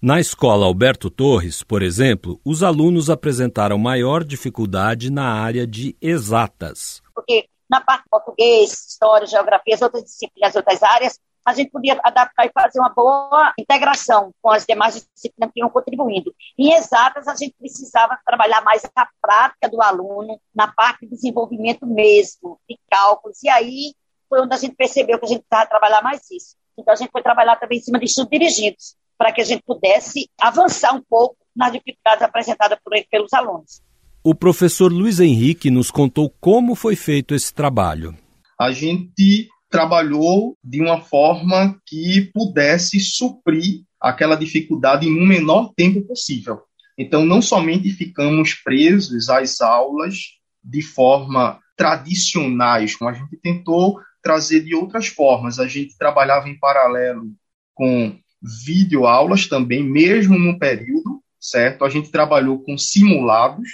Na 0.06 0.20
escola 0.20 0.66
Alberto 0.66 1.10
Torres, 1.10 1.64
por 1.64 1.82
exemplo, 1.82 2.38
os 2.44 2.62
alunos 2.62 3.10
apresentaram 3.10 3.78
maior 3.78 4.22
dificuldade 4.22 5.10
na 5.10 5.32
área 5.32 5.66
de 5.66 5.96
exatas. 6.02 7.02
Porque 7.16 7.48
na 7.70 7.80
parte 7.80 8.04
de 8.04 8.10
português, 8.10 8.74
história, 8.74 9.26
geografia, 9.26 9.76
as 9.76 9.82
outras 9.82 10.04
disciplinas, 10.04 10.58
outras 10.58 10.84
áreas, 10.84 11.18
a 11.46 11.54
gente 11.54 11.72
podia 11.72 11.98
adaptar 12.04 12.46
e 12.46 12.52
fazer 12.52 12.80
uma 12.80 12.90
boa 12.94 13.54
integração 13.58 14.32
com 14.42 14.52
as 14.52 14.66
demais 14.66 15.08
disciplinas 15.16 15.54
que 15.54 15.62
iam 15.62 15.70
contribuindo. 15.70 16.36
Em 16.60 16.74
exatas, 16.74 17.26
a 17.30 17.36
gente 17.36 17.56
precisava 17.58 18.20
trabalhar 18.26 18.62
mais 18.62 18.84
a 18.84 19.08
prática 19.22 19.70
do 19.70 19.82
aluno, 19.82 20.38
na 20.54 20.68
parte 20.68 21.06
de 21.06 21.12
desenvolvimento 21.12 21.88
mesmo, 21.88 22.60
de 22.70 22.78
cálculos, 22.92 23.42
e 23.42 23.48
aí 23.48 23.96
foi 24.28 24.42
onde 24.42 24.54
a 24.54 24.58
gente 24.58 24.76
percebeu 24.76 25.18
que 25.18 25.24
a 25.24 25.30
gente 25.30 25.46
precisava 25.48 25.70
trabalhar 25.70 26.02
mais 26.02 26.30
isso. 26.30 26.58
Então, 26.78 26.94
a 26.94 26.98
gente 26.98 27.12
foi 27.12 27.22
trabalhar 27.22 27.56
também 27.56 27.78
em 27.78 27.82
cima 27.82 28.00
de 28.00 28.06
estudos 28.06 28.32
dirigidos, 28.32 28.98
para 29.24 29.32
que 29.32 29.40
a 29.40 29.46
gente 29.46 29.64
pudesse 29.66 30.30
avançar 30.38 30.94
um 30.94 31.02
pouco 31.02 31.38
nas 31.56 31.72
dificuldades 31.72 32.22
apresentadas 32.22 32.78
por, 32.84 32.92
pelos 33.10 33.34
alunos. 33.34 33.82
O 34.22 34.36
professor 34.36 34.92
Luiz 34.92 35.22
Henrique 35.22 35.72
nos 35.72 35.90
contou 35.90 36.30
como 36.42 36.76
foi 36.76 36.98
feito 36.98 37.34
esse 37.34 37.54
trabalho. 37.54 38.14
A 38.60 38.74
gente 38.74 39.48
trabalhou 39.70 40.58
de 40.62 40.82
uma 40.82 41.00
forma 41.00 41.80
que 41.88 42.32
pudesse 42.34 43.00
suprir 43.00 43.84
aquela 43.98 44.36
dificuldade 44.36 45.08
em 45.08 45.18
um 45.18 45.26
menor 45.26 45.72
tempo 45.74 46.02
possível. 46.02 46.60
Então, 46.98 47.26
não 47.26 47.42
somente 47.42 47.92
ficamos 47.92 48.54
presos 48.54 49.30
às 49.30 49.62
aulas 49.62 50.16
de 50.62 50.82
forma 50.82 51.62
tradicionais, 51.78 52.98
como 52.98 53.10
a 53.10 53.14
gente 53.14 53.38
tentou 53.38 54.02
trazer 54.22 54.66
de 54.66 54.76
outras 54.76 55.08
formas. 55.08 55.60
A 55.60 55.68
gente 55.68 55.98
trabalhava 55.98 56.50
em 56.50 56.60
paralelo 56.60 57.32
com 57.74 58.22
videoaulas 58.44 59.48
também, 59.48 59.84
mesmo 59.84 60.38
no 60.38 60.60
período, 60.60 61.24
certo? 61.40 61.86
A 61.86 61.90
gente 61.90 62.12
trabalhou 62.12 62.60
com 62.60 62.78
simulados, 62.78 63.70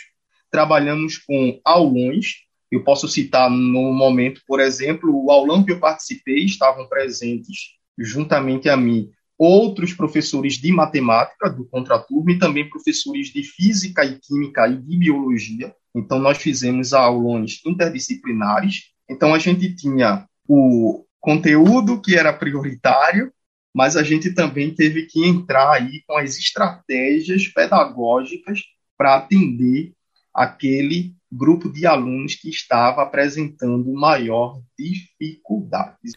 trabalhamos 0.52 1.18
com 1.18 1.60
aulões. 1.66 2.46
Eu 2.72 2.84
posso 2.84 3.08
citar 3.08 3.50
no 3.50 3.92
momento, 3.94 4.42
por 4.48 4.60
exemplo, 4.60 5.12
o 5.12 5.32
aulão 5.32 5.64
que 5.64 5.72
eu 5.72 5.80
participei, 5.80 6.46
estavam 6.46 6.88
presentes 6.88 7.78
juntamente 7.98 8.70
a 8.70 8.78
mim 8.78 9.10
outros 9.40 9.94
professores 9.94 10.56
de 10.56 10.70
matemática 10.72 11.50
do 11.50 11.66
contraturno 11.66 12.30
e 12.30 12.38
também 12.38 12.70
professores 12.70 13.30
de 13.30 13.42
física 13.42 14.04
e 14.04 14.20
química 14.20 14.68
e 14.68 14.76
de 14.76 14.98
biologia. 14.98 15.74
Então, 15.96 16.20
nós 16.20 16.38
fizemos 16.38 16.94
aulões 16.94 17.62
interdisciplinares. 17.66 18.92
Então, 19.10 19.34
a 19.34 19.40
gente 19.40 19.74
tinha 19.74 20.28
o 20.46 21.06
conteúdo 21.22 22.02
que 22.02 22.16
era 22.16 22.34
prioritário, 22.34 23.32
mas 23.74 23.96
a 23.96 24.04
gente 24.04 24.34
também 24.34 24.74
teve 24.74 25.06
que 25.06 25.26
entrar 25.26 25.72
aí 25.74 26.04
com 26.08 26.18
as 26.18 26.38
estratégias 26.38 27.48
pedagógicas 27.48 28.62
para 28.98 29.16
atender 29.18 29.94
aquele 30.34 31.14
grupo 31.32 31.72
de 31.72 31.86
alunos 31.86 32.36
que 32.36 32.50
estava 32.50 33.04
apresentando 33.04 33.92
maior 33.94 34.60
dificuldade. 34.78 36.14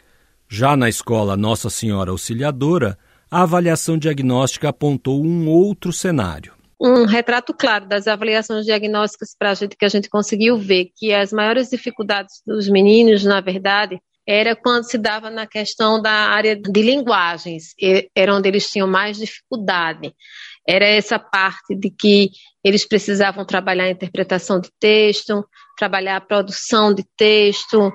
Já 0.49 0.76
na 0.76 0.88
escola 0.88 1.37
Nossa 1.37 1.71
Senhora 1.71 2.11
Auxiliadora, 2.11 2.99
a 3.30 3.42
avaliação 3.42 3.97
diagnóstica 3.97 4.68
apontou 4.68 5.25
um 5.25 5.49
outro 5.49 5.92
cenário. 5.92 6.52
Um 6.80 7.06
retrato 7.06 7.54
claro 7.54 7.87
das 7.87 8.09
avaliações 8.09 8.66
diagnósticas 8.66 9.37
para 9.38 9.50
a 9.50 9.54
gente 9.54 9.76
que 9.76 9.85
a 9.85 9.88
gente 9.88 10.11
conseguiu 10.11 10.56
ver 10.56 10.90
que 10.97 11.14
as 11.14 11.32
maiores 11.32 11.71
dificuldades 11.71 12.42
dos 12.47 12.68
meninos, 12.68 13.25
na 13.25 13.40
verdade, 13.40 14.00
era 14.26 14.54
quando 14.54 14.84
se 14.84 14.96
dava 14.96 15.30
na 15.30 15.46
questão 15.46 16.00
da 16.00 16.10
área 16.10 16.54
de 16.54 16.82
linguagens, 16.82 17.74
era 18.14 18.34
onde 18.34 18.48
eles 18.48 18.70
tinham 18.70 18.86
mais 18.86 19.18
dificuldade 19.18 20.14
era 20.66 20.84
essa 20.84 21.18
parte 21.18 21.74
de 21.74 21.90
que 21.90 22.30
eles 22.62 22.86
precisavam 22.86 23.44
trabalhar 23.44 23.84
a 23.84 23.90
interpretação 23.90 24.60
de 24.60 24.70
texto, 24.78 25.44
trabalhar 25.76 26.16
a 26.16 26.20
produção 26.20 26.94
de 26.94 27.04
texto. 27.16 27.92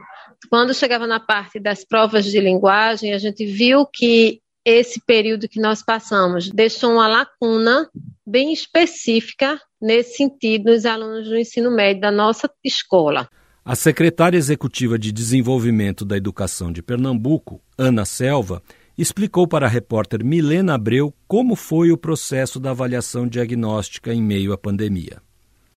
Quando 0.50 0.74
chegava 0.74 1.07
na 1.07 1.19
parte 1.19 1.60
das 1.60 1.86
provas 1.86 2.25
de 2.25 2.39
linguagem, 2.39 3.13
a 3.13 3.17
gente 3.17 3.46
viu 3.46 3.86
que 3.86 4.41
esse 4.65 5.00
período 5.05 5.48
que 5.48 5.62
nós 5.62 5.81
passamos 5.81 6.50
deixou 6.50 6.91
uma 6.91 7.07
lacuna 7.07 7.89
bem 8.25 8.51
específica 8.51 9.60
nesse 9.81 10.17
sentido 10.17 10.65
nos 10.65 10.86
alunos 10.86 11.29
do 11.29 11.38
ensino 11.38 11.72
médio 11.72 12.01
da 12.01 12.12
nossa 12.12 12.51
escola. 12.63 13.29
A 13.70 13.76
secretária 13.76 14.38
executiva 14.38 14.98
de 14.98 15.12
Desenvolvimento 15.12 16.06
da 16.06 16.16
Educação 16.16 16.72
de 16.72 16.82
Pernambuco, 16.82 17.60
Ana 17.78 18.06
Selva, 18.06 18.64
explicou 18.98 19.46
para 19.46 19.66
a 19.66 19.70
repórter 19.70 20.24
Milena 20.24 20.76
Abreu 20.76 21.14
como 21.28 21.54
foi 21.54 21.92
o 21.92 21.98
processo 21.98 22.62
da 22.62 22.72
avaliação 22.72 23.28
diagnóstica 23.28 24.14
em 24.14 24.24
meio 24.24 24.54
à 24.54 24.58
pandemia. 24.58 25.22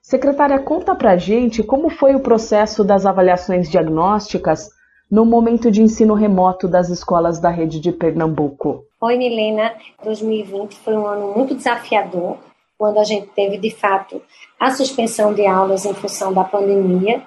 Secretária, 0.00 0.60
conta 0.60 0.94
pra 0.94 1.16
gente 1.16 1.64
como 1.64 1.90
foi 1.90 2.14
o 2.14 2.20
processo 2.20 2.84
das 2.84 3.04
avaliações 3.04 3.68
diagnósticas 3.68 4.70
no 5.10 5.24
momento 5.24 5.68
de 5.68 5.82
ensino 5.82 6.14
remoto 6.14 6.68
das 6.68 6.90
escolas 6.90 7.40
da 7.40 7.50
rede 7.50 7.80
de 7.80 7.90
Pernambuco. 7.90 8.84
Oi, 9.00 9.18
Milena. 9.18 9.74
2020 10.04 10.76
foi 10.76 10.94
um 10.94 11.08
ano 11.08 11.34
muito 11.34 11.56
desafiador, 11.56 12.38
quando 12.78 13.00
a 13.00 13.04
gente 13.04 13.26
teve, 13.34 13.58
de 13.58 13.72
fato, 13.72 14.22
a 14.60 14.70
suspensão 14.70 15.34
de 15.34 15.44
aulas 15.44 15.84
em 15.84 15.92
função 15.92 16.32
da 16.32 16.44
pandemia, 16.44 17.20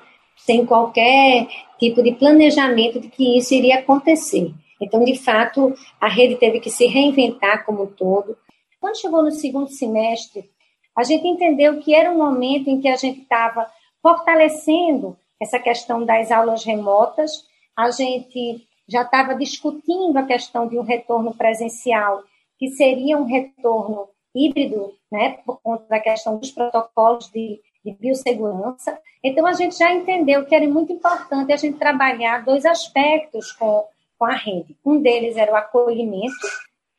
sem 0.46 0.66
qualquer 0.66 1.48
tipo 1.80 2.04
de 2.04 2.14
planejamento 2.14 3.00
de 3.00 3.08
que 3.08 3.38
isso 3.38 3.54
iria 3.54 3.80
acontecer. 3.80 4.54
Então, 4.82 5.04
de 5.04 5.18
fato, 5.18 5.74
a 6.00 6.08
rede 6.08 6.36
teve 6.36 6.60
que 6.60 6.70
se 6.70 6.86
reinventar 6.86 7.66
como 7.66 7.84
um 7.84 7.88
todo. 7.88 8.38
Quando 8.80 9.00
chegou 9.00 9.24
no 9.24 9.32
segundo 9.32 9.70
semestre, 9.70 10.50
a 10.98 11.04
gente 11.04 11.26
entendeu 11.26 11.80
que 11.80 11.96
era 11.96 12.12
um 12.12 12.18
momento 12.18 12.70
em 12.70 12.82
que 12.82 12.90
a 12.90 12.98
gente 12.98 13.22
estava 13.22 13.68
fortalecendo 14.02 15.18
essa 15.42 15.58
questão 15.60 16.06
das 16.06 16.30
aulas 16.32 16.66
remotas, 16.66 17.32
a 17.76 17.90
gente 17.90 18.68
já 18.88 19.04
estava 19.04 19.36
discutindo 19.36 20.18
a 20.18 20.24
questão 20.24 20.68
de 20.68 20.78
um 20.78 20.84
retorno 20.84 21.34
presencial, 21.34 22.22
que 22.60 22.70
seria 22.72 23.18
um 23.18 23.26
retorno 23.26 24.10
híbrido, 24.36 24.94
né, 25.10 25.38
por 25.46 25.62
conta 25.62 25.86
da 25.88 26.00
questão 26.00 26.38
dos 26.38 26.52
protocolos 26.52 27.30
de, 27.32 27.62
de 27.84 27.92
biossegurança. 27.94 28.98
Então, 29.24 29.46
a 29.46 29.54
gente 29.54 29.78
já 29.78 29.94
entendeu 29.94 30.46
que 30.46 30.56
era 30.56 30.68
muito 30.68 30.94
importante 30.94 31.52
a 31.52 31.58
gente 31.58 31.78
trabalhar 31.78 32.44
dois 32.44 32.66
aspectos 32.66 33.52
com, 33.52 33.86
com 34.18 34.26
a 34.26 34.36
rede. 34.36 34.78
Um 34.86 35.02
deles 35.02 35.38
era 35.38 35.52
o 35.52 35.56
acolhimento 35.56 36.48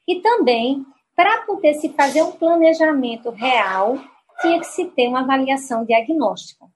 e 0.06 0.20
também 0.20 0.84
para 1.16 1.42
poder 1.42 1.74
se 1.74 1.90
fazer 1.90 2.22
um 2.22 2.32
planejamento 2.32 3.30
real, 3.30 3.98
tinha 4.40 4.58
que 4.58 4.66
se 4.66 4.86
ter 4.86 5.08
uma 5.08 5.20
avaliação 5.20 5.84
diagnóstica. 5.84 6.66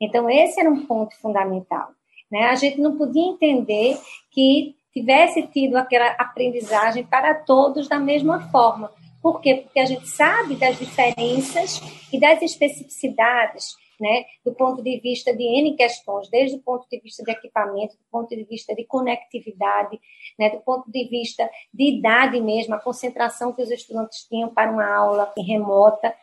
Então, 0.00 0.28
esse 0.28 0.60
era 0.60 0.70
um 0.70 0.84
ponto 0.84 1.16
fundamental. 1.16 1.88
Né? 2.30 2.46
A 2.46 2.54
gente 2.54 2.80
não 2.80 2.96
podia 2.96 3.22
entender 3.22 3.98
que 4.30 4.74
tivesse 4.92 5.42
tido 5.48 5.76
aquela 5.76 6.08
aprendizagem 6.18 7.04
para 7.04 7.34
todos 7.34 7.88
da 7.88 7.98
mesma 7.98 8.50
forma. 8.50 8.90
Por 9.26 9.40
quê? 9.40 9.56
Porque 9.56 9.80
a 9.80 9.84
gente 9.84 10.06
sabe 10.06 10.54
das 10.54 10.78
diferenças 10.78 11.80
e 12.12 12.20
das 12.20 12.40
especificidades 12.42 13.74
né, 14.00 14.24
do 14.44 14.54
ponto 14.54 14.80
de 14.84 15.00
vista 15.00 15.34
de 15.34 15.42
N 15.42 15.74
questões, 15.74 16.28
desde 16.28 16.58
o 16.58 16.60
ponto 16.60 16.86
de 16.88 17.00
vista 17.00 17.24
de 17.24 17.32
equipamento, 17.32 17.96
do 17.96 18.04
ponto 18.08 18.28
de 18.28 18.44
vista 18.44 18.72
de 18.72 18.84
conectividade, 18.84 20.00
né, 20.38 20.50
do 20.50 20.60
ponto 20.60 20.88
de 20.92 21.08
vista 21.08 21.50
de 21.74 21.96
idade 21.96 22.40
mesmo, 22.40 22.76
a 22.76 22.78
concentração 22.78 23.52
que 23.52 23.62
os 23.62 23.70
estudantes 23.72 24.28
tinham 24.28 24.48
para 24.48 24.70
uma 24.70 24.94
aula 24.94 25.32
remota. 25.36 26.14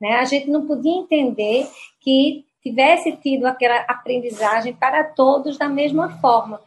Né, 0.00 0.14
a 0.14 0.24
gente 0.24 0.50
não 0.50 0.66
podia 0.66 0.96
entender 0.96 1.64
que 2.00 2.44
tivesse 2.60 3.12
tido 3.18 3.46
aquela 3.46 3.82
aprendizagem 3.82 4.74
para 4.74 5.04
todos 5.04 5.56
da 5.56 5.68
mesma 5.68 6.18
forma. 6.18 6.60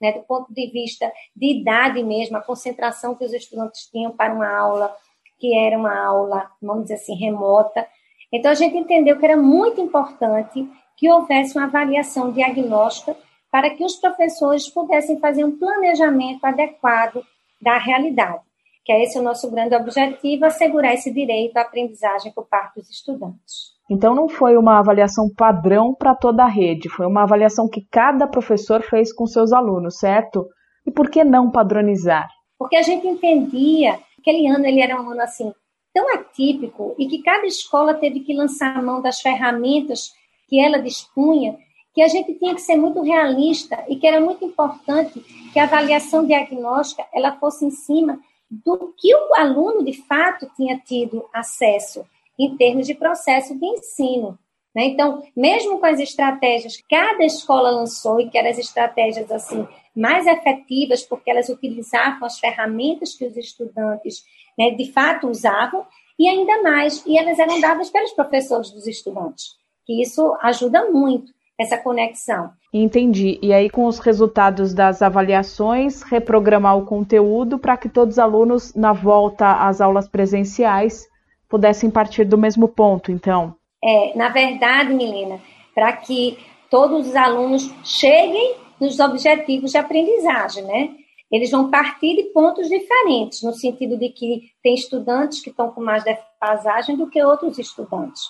Né, 0.00 0.12
do 0.12 0.20
ponto 0.20 0.54
de 0.54 0.68
vista 0.68 1.12
de 1.34 1.58
idade 1.58 2.00
mesmo, 2.04 2.36
a 2.36 2.40
concentração 2.40 3.16
que 3.16 3.24
os 3.24 3.32
estudantes 3.32 3.88
tinham 3.90 4.12
para 4.12 4.32
uma 4.32 4.48
aula 4.48 4.96
que 5.42 5.58
era 5.58 5.76
uma 5.76 5.98
aula, 5.98 6.48
vamos 6.62 6.84
dizer 6.84 6.94
assim, 6.94 7.16
remota, 7.16 7.84
então, 8.32 8.50
a 8.50 8.54
gente 8.54 8.76
entendeu 8.76 9.18
que 9.18 9.26
era 9.26 9.36
muito 9.36 9.80
importante 9.80 10.66
que 10.96 11.10
houvesse 11.10 11.56
uma 11.56 11.66
avaliação 11.66 12.32
diagnóstica 12.32 13.14
para 13.50 13.68
que 13.70 13.84
os 13.84 13.96
professores 13.96 14.70
pudessem 14.70 15.20
fazer 15.20 15.44
um 15.44 15.58
planejamento 15.58 16.42
adequado 16.42 17.22
da 17.60 17.76
realidade, 17.76 18.40
que 18.84 18.90
é 18.90 19.02
esse 19.02 19.18
o 19.18 19.22
nosso 19.22 19.50
grande 19.50 19.74
objetivo, 19.74 20.46
assegurar 20.46 20.94
esse 20.94 21.12
direito 21.12 21.58
à 21.58 21.60
aprendizagem 21.60 22.32
por 22.32 22.48
parte 22.48 22.76
dos 22.76 22.88
estudantes. 22.88 23.72
Então 23.90 24.14
não 24.14 24.28
foi 24.28 24.56
uma 24.56 24.78
avaliação 24.78 25.28
padrão 25.36 25.94
para 25.94 26.14
toda 26.14 26.44
a 26.44 26.48
rede, 26.48 26.88
foi 26.88 27.06
uma 27.06 27.24
avaliação 27.24 27.68
que 27.68 27.86
cada 27.90 28.26
professor 28.26 28.82
fez 28.82 29.12
com 29.14 29.26
seus 29.26 29.52
alunos, 29.52 29.98
certo? 29.98 30.46
E 30.86 30.90
por 30.90 31.10
que 31.10 31.22
não 31.22 31.50
padronizar? 31.50 32.26
Porque 32.58 32.76
a 32.76 32.82
gente 32.82 33.06
entendia 33.06 33.98
aquele 34.22 34.46
ano 34.46 34.64
ele 34.64 34.80
era 34.80 35.00
um 35.00 35.10
ano 35.10 35.20
assim 35.20 35.52
tão 35.92 36.08
atípico 36.14 36.94
e 36.98 37.06
que 37.06 37.22
cada 37.22 37.46
escola 37.46 37.92
teve 37.92 38.20
que 38.20 38.34
lançar 38.34 38.76
a 38.76 38.82
mão 38.82 39.02
das 39.02 39.20
ferramentas 39.20 40.12
que 40.48 40.58
ela 40.58 40.78
dispunha, 40.78 41.58
que 41.94 42.00
a 42.02 42.08
gente 42.08 42.34
tinha 42.34 42.54
que 42.54 42.62
ser 42.62 42.76
muito 42.76 43.02
realista 43.02 43.84
e 43.88 43.96
que 43.96 44.06
era 44.06 44.20
muito 44.20 44.44
importante 44.44 45.20
que 45.52 45.58
a 45.58 45.64
avaliação 45.64 46.26
diagnóstica 46.26 47.06
ela 47.12 47.36
fosse 47.36 47.66
em 47.66 47.70
cima 47.70 48.18
do 48.50 48.94
que 48.96 49.14
o 49.14 49.34
aluno 49.34 49.84
de 49.84 49.92
fato 49.92 50.50
tinha 50.56 50.78
tido 50.78 51.28
acesso 51.32 52.06
em 52.38 52.56
termos 52.56 52.86
de 52.86 52.94
processo 52.94 53.58
de 53.58 53.66
ensino. 53.66 54.38
Né? 54.74 54.86
Então, 54.86 55.22
mesmo 55.36 55.78
com 55.78 55.86
as 55.86 56.00
estratégias 56.00 56.76
que 56.76 56.84
cada 56.88 57.24
escola 57.24 57.70
lançou 57.70 58.20
e 58.20 58.28
que 58.28 58.38
eram 58.38 58.50
as 58.50 58.58
estratégias 58.58 59.30
assim 59.30 59.66
mais 59.94 60.26
efetivas, 60.26 61.02
porque 61.02 61.30
elas 61.30 61.48
utilizavam 61.48 62.24
as 62.24 62.38
ferramentas 62.38 63.14
que 63.14 63.26
os 63.26 63.36
estudantes 63.36 64.24
né, 64.58 64.70
de 64.70 64.90
fato 64.90 65.28
usavam, 65.28 65.86
e 66.18 66.28
ainda 66.28 66.62
mais, 66.62 67.04
e 67.06 67.18
elas 67.18 67.38
eram 67.38 67.60
dadas 67.60 67.90
pelos 67.90 68.12
professores 68.12 68.70
dos 68.70 68.86
estudantes, 68.86 69.56
que 69.84 70.00
isso 70.00 70.36
ajuda 70.42 70.90
muito 70.90 71.32
essa 71.58 71.76
conexão. 71.76 72.50
Entendi. 72.72 73.38
E 73.42 73.52
aí, 73.52 73.68
com 73.68 73.86
os 73.86 73.98
resultados 73.98 74.72
das 74.72 75.02
avaliações, 75.02 76.02
reprogramar 76.02 76.76
o 76.78 76.86
conteúdo 76.86 77.58
para 77.58 77.76
que 77.76 77.88
todos 77.88 78.14
os 78.14 78.18
alunos, 78.18 78.74
na 78.74 78.92
volta 78.92 79.66
às 79.66 79.80
aulas 79.80 80.08
presenciais, 80.08 81.06
pudessem 81.48 81.90
partir 81.90 82.24
do 82.24 82.38
mesmo 82.38 82.66
ponto, 82.66 83.12
então? 83.12 83.54
É, 83.82 84.16
na 84.16 84.28
verdade, 84.28 84.94
Milena, 84.94 85.40
para 85.74 85.92
que 85.92 86.38
todos 86.70 87.08
os 87.08 87.16
alunos 87.16 87.70
cheguem 87.84 88.56
nos 88.80 89.00
objetivos 89.00 89.72
de 89.72 89.78
aprendizagem, 89.78 90.64
né? 90.64 90.94
eles 91.32 91.50
vão 91.50 91.70
partir 91.70 92.14
de 92.14 92.24
pontos 92.24 92.68
diferentes, 92.68 93.42
no 93.42 93.54
sentido 93.54 93.96
de 93.96 94.10
que 94.10 94.52
tem 94.62 94.74
estudantes 94.74 95.40
que 95.40 95.48
estão 95.48 95.70
com 95.70 95.82
mais 95.82 96.04
defasagem 96.04 96.94
do 96.94 97.08
que 97.08 97.22
outros 97.24 97.58
estudantes. 97.58 98.22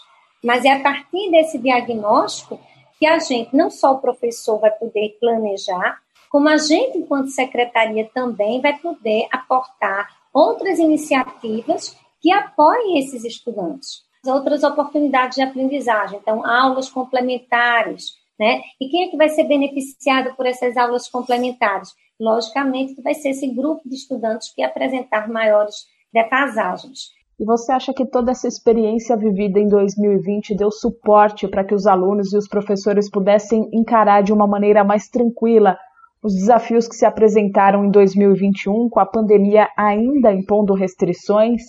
Mas 0.42 0.64
é 0.64 0.70
a 0.70 0.80
partir 0.80 1.30
desse 1.32 1.58
diagnóstico 1.58 2.60
que 3.00 3.06
a 3.06 3.18
gente, 3.18 3.54
não 3.54 3.68
só 3.68 3.94
o 3.94 3.98
professor 3.98 4.60
vai 4.60 4.70
poder 4.70 5.16
planejar, 5.18 6.00
como 6.30 6.48
a 6.48 6.56
gente, 6.56 6.96
enquanto 6.96 7.28
secretaria, 7.30 8.08
também 8.14 8.60
vai 8.60 8.78
poder 8.78 9.26
aportar 9.32 10.08
outras 10.32 10.78
iniciativas 10.78 11.96
que 12.20 12.32
apoiem 12.32 12.98
esses 12.98 13.24
estudantes. 13.24 14.04
Outras 14.26 14.62
oportunidades 14.62 15.36
de 15.36 15.42
aprendizagem, 15.42 16.18
então, 16.18 16.46
aulas 16.46 16.88
complementares, 16.88 18.12
né? 18.38 18.60
E 18.80 18.88
quem 18.88 19.04
é 19.04 19.10
que 19.10 19.16
vai 19.16 19.28
ser 19.28 19.44
beneficiado 19.44 20.34
por 20.36 20.46
essas 20.46 20.76
aulas 20.76 21.08
complementares? 21.08 21.90
logicamente 22.22 23.02
vai 23.02 23.14
ser 23.14 23.30
esse 23.30 23.48
grupo 23.48 23.82
de 23.84 23.96
estudantes 23.96 24.54
que 24.54 24.62
apresentar 24.62 25.28
maiores 25.28 25.74
defasagens. 26.12 27.10
E 27.40 27.44
você 27.44 27.72
acha 27.72 27.92
que 27.92 28.06
toda 28.06 28.30
essa 28.30 28.46
experiência 28.46 29.16
vivida 29.16 29.58
em 29.58 29.66
2020 29.66 30.54
deu 30.54 30.70
suporte 30.70 31.48
para 31.48 31.64
que 31.64 31.74
os 31.74 31.86
alunos 31.86 32.32
e 32.32 32.36
os 32.36 32.46
professores 32.46 33.10
pudessem 33.10 33.68
encarar 33.72 34.22
de 34.22 34.32
uma 34.32 34.46
maneira 34.46 34.84
mais 34.84 35.08
tranquila 35.08 35.76
os 36.22 36.34
desafios 36.34 36.86
que 36.86 36.94
se 36.94 37.04
apresentaram 37.04 37.84
em 37.84 37.90
2021, 37.90 38.88
com 38.88 39.00
a 39.00 39.06
pandemia 39.06 39.68
ainda 39.76 40.32
impondo 40.32 40.72
restrições? 40.72 41.62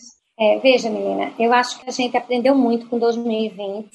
É, 0.44 0.60
veja, 0.60 0.90
menina, 0.90 1.32
eu 1.40 1.54
acho 1.54 1.80
que 1.80 1.88
a 1.88 1.92
gente 1.92 2.18
aprendeu 2.18 2.54
muito 2.54 2.88
com 2.90 3.00
2020. 3.00 3.90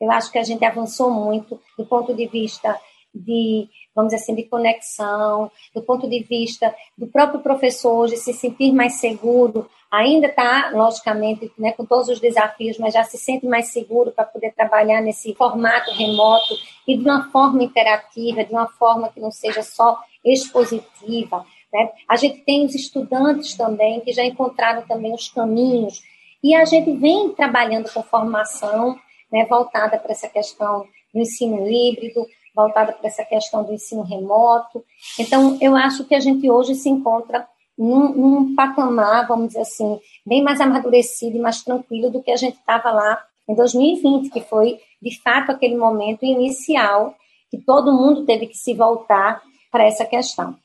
Eu 0.00 0.10
acho 0.10 0.32
que 0.32 0.38
a 0.38 0.42
gente 0.42 0.64
avançou 0.64 1.10
muito 1.10 1.60
do 1.76 1.84
ponto 1.84 2.14
de 2.14 2.26
vista 2.26 2.74
de 3.14 3.68
vamos 3.94 4.12
dizer 4.12 4.22
assim, 4.22 4.34
de 4.34 4.44
conexão, 4.44 5.50
do 5.74 5.82
ponto 5.82 6.08
de 6.08 6.22
vista 6.22 6.74
do 6.96 7.08
próprio 7.08 7.40
professor, 7.40 8.06
de 8.06 8.16
se 8.16 8.32
sentir 8.32 8.72
mais 8.72 8.94
seguro, 8.94 9.68
ainda 9.90 10.28
está, 10.28 10.70
logicamente, 10.72 11.52
né, 11.58 11.72
com 11.72 11.84
todos 11.84 12.08
os 12.08 12.20
desafios, 12.20 12.78
mas 12.78 12.94
já 12.94 13.02
se 13.02 13.18
sente 13.18 13.44
mais 13.46 13.72
seguro 13.72 14.12
para 14.12 14.24
poder 14.24 14.54
trabalhar 14.54 15.00
nesse 15.00 15.34
formato 15.34 15.90
remoto 15.90 16.54
e 16.86 16.96
de 16.96 17.02
uma 17.02 17.28
forma 17.30 17.62
interativa, 17.62 18.44
de 18.44 18.52
uma 18.52 18.68
forma 18.68 19.08
que 19.08 19.20
não 19.20 19.32
seja 19.32 19.62
só 19.62 19.98
expositiva. 20.24 21.44
Né? 21.72 21.90
A 22.08 22.16
gente 22.16 22.40
tem 22.42 22.64
os 22.64 22.74
estudantes 22.74 23.54
também 23.54 24.00
que 24.00 24.12
já 24.12 24.24
encontraram 24.24 24.82
também 24.82 25.14
os 25.14 25.28
caminhos 25.28 26.02
e 26.42 26.54
a 26.54 26.64
gente 26.64 26.92
vem 26.92 27.30
trabalhando 27.30 27.92
com 27.92 28.02
formação 28.02 28.98
né, 29.30 29.46
voltada 29.46 29.98
para 29.98 30.12
essa 30.12 30.28
questão 30.28 30.86
do 31.12 31.20
ensino 31.20 31.68
híbrido, 31.68 32.26
voltada 32.54 32.92
para 32.92 33.06
essa 33.06 33.24
questão 33.24 33.62
do 33.62 33.72
ensino 33.72 34.02
remoto. 34.02 34.84
Então, 35.18 35.56
eu 35.60 35.76
acho 35.76 36.04
que 36.04 36.14
a 36.14 36.20
gente 36.20 36.50
hoje 36.50 36.74
se 36.74 36.88
encontra 36.88 37.46
num, 37.78 38.12
num 38.12 38.54
patamar, 38.54 39.26
vamos 39.26 39.48
dizer 39.48 39.60
assim, 39.60 39.98
bem 40.26 40.42
mais 40.42 40.60
amadurecido 40.60 41.36
e 41.36 41.40
mais 41.40 41.62
tranquilo 41.62 42.10
do 42.10 42.22
que 42.22 42.30
a 42.30 42.36
gente 42.36 42.58
estava 42.58 42.90
lá 42.90 43.22
em 43.48 43.54
2020, 43.54 44.30
que 44.30 44.40
foi, 44.40 44.78
de 45.00 45.20
fato, 45.22 45.50
aquele 45.50 45.76
momento 45.76 46.24
inicial 46.24 47.14
que 47.50 47.58
todo 47.58 47.92
mundo 47.92 48.24
teve 48.24 48.46
que 48.46 48.56
se 48.56 48.74
voltar 48.74 49.42
para 49.70 49.84
essa 49.84 50.04
questão. 50.04 50.56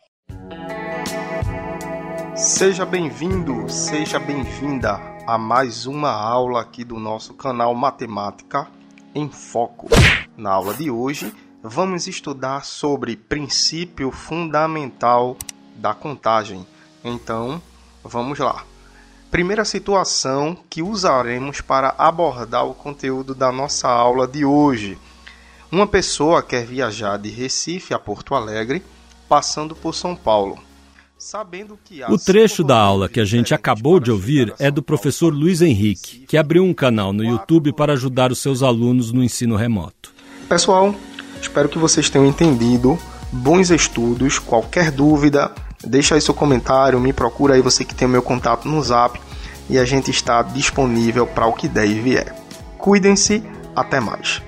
Seja 2.35 2.85
bem-vindo, 2.85 3.69
seja 3.69 4.19
bem-vinda 4.19 4.99
a 5.25 5.37
mais 5.37 5.85
uma 5.85 6.11
aula 6.11 6.59
aqui 6.59 6.83
do 6.83 6.99
nosso 6.99 7.33
canal 7.33 7.73
Matemática 7.73 8.67
em 9.15 9.29
Foco. 9.29 9.87
Na 10.35 10.51
aula 10.51 10.73
de 10.73 10.91
hoje, 10.91 11.33
vamos 11.63 12.07
estudar 12.07 12.65
sobre 12.65 13.15
princípio 13.15 14.11
fundamental 14.11 15.37
da 15.77 15.93
contagem. 15.93 16.67
Então, 17.05 17.61
vamos 18.03 18.37
lá. 18.37 18.65
Primeira 19.31 19.63
situação 19.63 20.57
que 20.69 20.81
usaremos 20.81 21.61
para 21.61 21.95
abordar 21.97 22.65
o 22.65 22.73
conteúdo 22.73 23.33
da 23.33 23.49
nossa 23.49 23.87
aula 23.87 24.27
de 24.27 24.43
hoje. 24.43 24.97
Uma 25.71 25.87
pessoa 25.87 26.43
quer 26.43 26.65
viajar 26.65 27.17
de 27.17 27.29
Recife 27.29 27.93
a 27.93 27.99
Porto 27.99 28.35
Alegre, 28.35 28.83
passando 29.29 29.73
por 29.73 29.95
São 29.95 30.17
Paulo. 30.17 30.59
O 32.09 32.17
trecho 32.17 32.63
da 32.63 32.77
aula 32.77 33.07
que 33.07 33.19
a 33.19 33.25
gente 33.25 33.53
acabou 33.53 33.99
de 33.99 34.11
ouvir 34.11 34.53
é 34.59 34.69
do 34.69 34.83
professor 34.83 35.33
Luiz 35.33 35.61
Henrique, 35.61 36.25
que 36.27 36.37
abriu 36.37 36.63
um 36.63 36.73
canal 36.73 37.13
no 37.13 37.23
YouTube 37.23 37.73
para 37.73 37.93
ajudar 37.93 38.31
os 38.31 38.39
seus 38.39 38.61
alunos 38.61 39.11
no 39.11 39.23
ensino 39.23 39.55
remoto. 39.55 40.13
Pessoal, 40.47 40.93
espero 41.41 41.69
que 41.69 41.77
vocês 41.77 42.09
tenham 42.09 42.27
entendido. 42.27 42.99
Bons 43.31 43.71
estudos. 43.71 44.39
Qualquer 44.39 44.91
dúvida, 44.91 45.51
deixa 45.83 46.15
aí 46.15 46.21
seu 46.21 46.33
comentário, 46.33 46.99
me 46.99 47.13
procura 47.13 47.55
aí 47.55 47.61
você 47.61 47.83
que 47.83 47.95
tem 47.95 48.07
o 48.07 48.11
meu 48.11 48.21
contato 48.21 48.67
no 48.67 48.81
Zap 48.83 49.19
e 49.69 49.79
a 49.79 49.85
gente 49.85 50.11
está 50.11 50.41
disponível 50.41 51.25
para 51.25 51.47
o 51.47 51.53
que 51.53 51.67
der 51.67 51.87
e 51.87 51.99
vier. 51.99 52.35
Cuidem-se, 52.77 53.43
até 53.75 53.99
mais. 53.99 54.44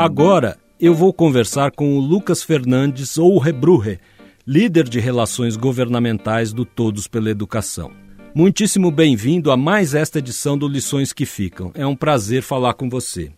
Agora 0.00 0.56
eu 0.78 0.94
vou 0.94 1.12
conversar 1.12 1.72
com 1.72 1.98
o 1.98 2.00
Lucas 2.00 2.40
Fernandes 2.40 3.18
ou 3.18 3.36
Rebruhe, 3.36 3.98
líder 4.46 4.88
de 4.88 5.00
relações 5.00 5.56
governamentais 5.56 6.52
do 6.52 6.64
Todos 6.64 7.08
pela 7.08 7.30
Educação. 7.30 7.90
Muitíssimo 8.32 8.92
bem-vindo 8.92 9.50
a 9.50 9.56
mais 9.56 9.94
esta 9.94 10.20
edição 10.20 10.56
do 10.56 10.68
Lições 10.68 11.12
que 11.12 11.26
Ficam. 11.26 11.72
É 11.74 11.84
um 11.84 11.96
prazer 11.96 12.44
falar 12.44 12.74
com 12.74 12.88
você. 12.88 13.32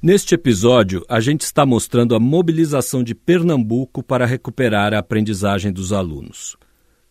Neste 0.00 0.34
episódio, 0.34 1.04
a 1.06 1.20
gente 1.20 1.42
está 1.42 1.66
mostrando 1.66 2.14
a 2.14 2.18
mobilização 2.18 3.04
de 3.04 3.14
Pernambuco 3.14 4.02
para 4.02 4.24
recuperar 4.24 4.94
a 4.94 5.00
aprendizagem 5.00 5.70
dos 5.70 5.92
alunos. 5.92 6.56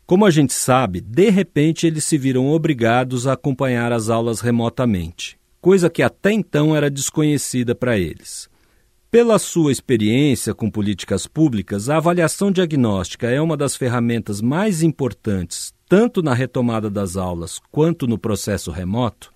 Como 0.07 0.25
a 0.25 0.31
gente 0.31 0.51
sabe, 0.51 0.99
de 0.99 1.29
repente 1.29 1.85
eles 1.85 2.05
se 2.05 2.17
viram 2.17 2.47
obrigados 2.47 3.27
a 3.27 3.33
acompanhar 3.33 3.91
as 3.91 4.09
aulas 4.09 4.41
remotamente, 4.41 5.37
coisa 5.61 5.91
que 5.91 6.01
até 6.01 6.31
então 6.31 6.75
era 6.75 6.89
desconhecida 6.89 7.75
para 7.75 7.95
eles. 7.95 8.49
Pela 9.11 9.39
sua 9.39 9.71
experiência 9.71 10.53
com 10.53 10.69
políticas 10.69 11.25
públicas, 11.25 11.89
a 11.89 11.97
avaliação 11.97 12.51
diagnóstica 12.51 13.27
é 13.27 13.41
uma 13.41 13.57
das 13.57 13.75
ferramentas 13.75 14.39
mais 14.39 14.83
importantes, 14.83 15.73
tanto 15.89 16.21
na 16.21 16.31
retomada 16.31 16.91
das 16.91 17.17
aulas 17.17 17.59
quanto 17.71 18.05
no 18.05 18.19
processo 18.19 18.69
remoto? 18.69 19.33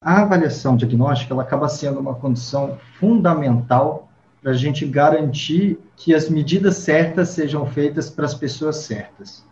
A 0.00 0.22
avaliação 0.22 0.76
diagnóstica 0.76 1.32
ela 1.32 1.44
acaba 1.44 1.68
sendo 1.68 2.00
uma 2.00 2.16
condição 2.16 2.76
fundamental 2.98 4.10
para 4.42 4.50
a 4.50 4.56
gente 4.56 4.84
garantir 4.84 5.78
que 5.96 6.12
as 6.12 6.28
medidas 6.28 6.78
certas 6.78 7.28
sejam 7.28 7.64
feitas 7.64 8.10
para 8.10 8.24
as 8.24 8.34
pessoas 8.34 8.78
certas. 8.78 9.44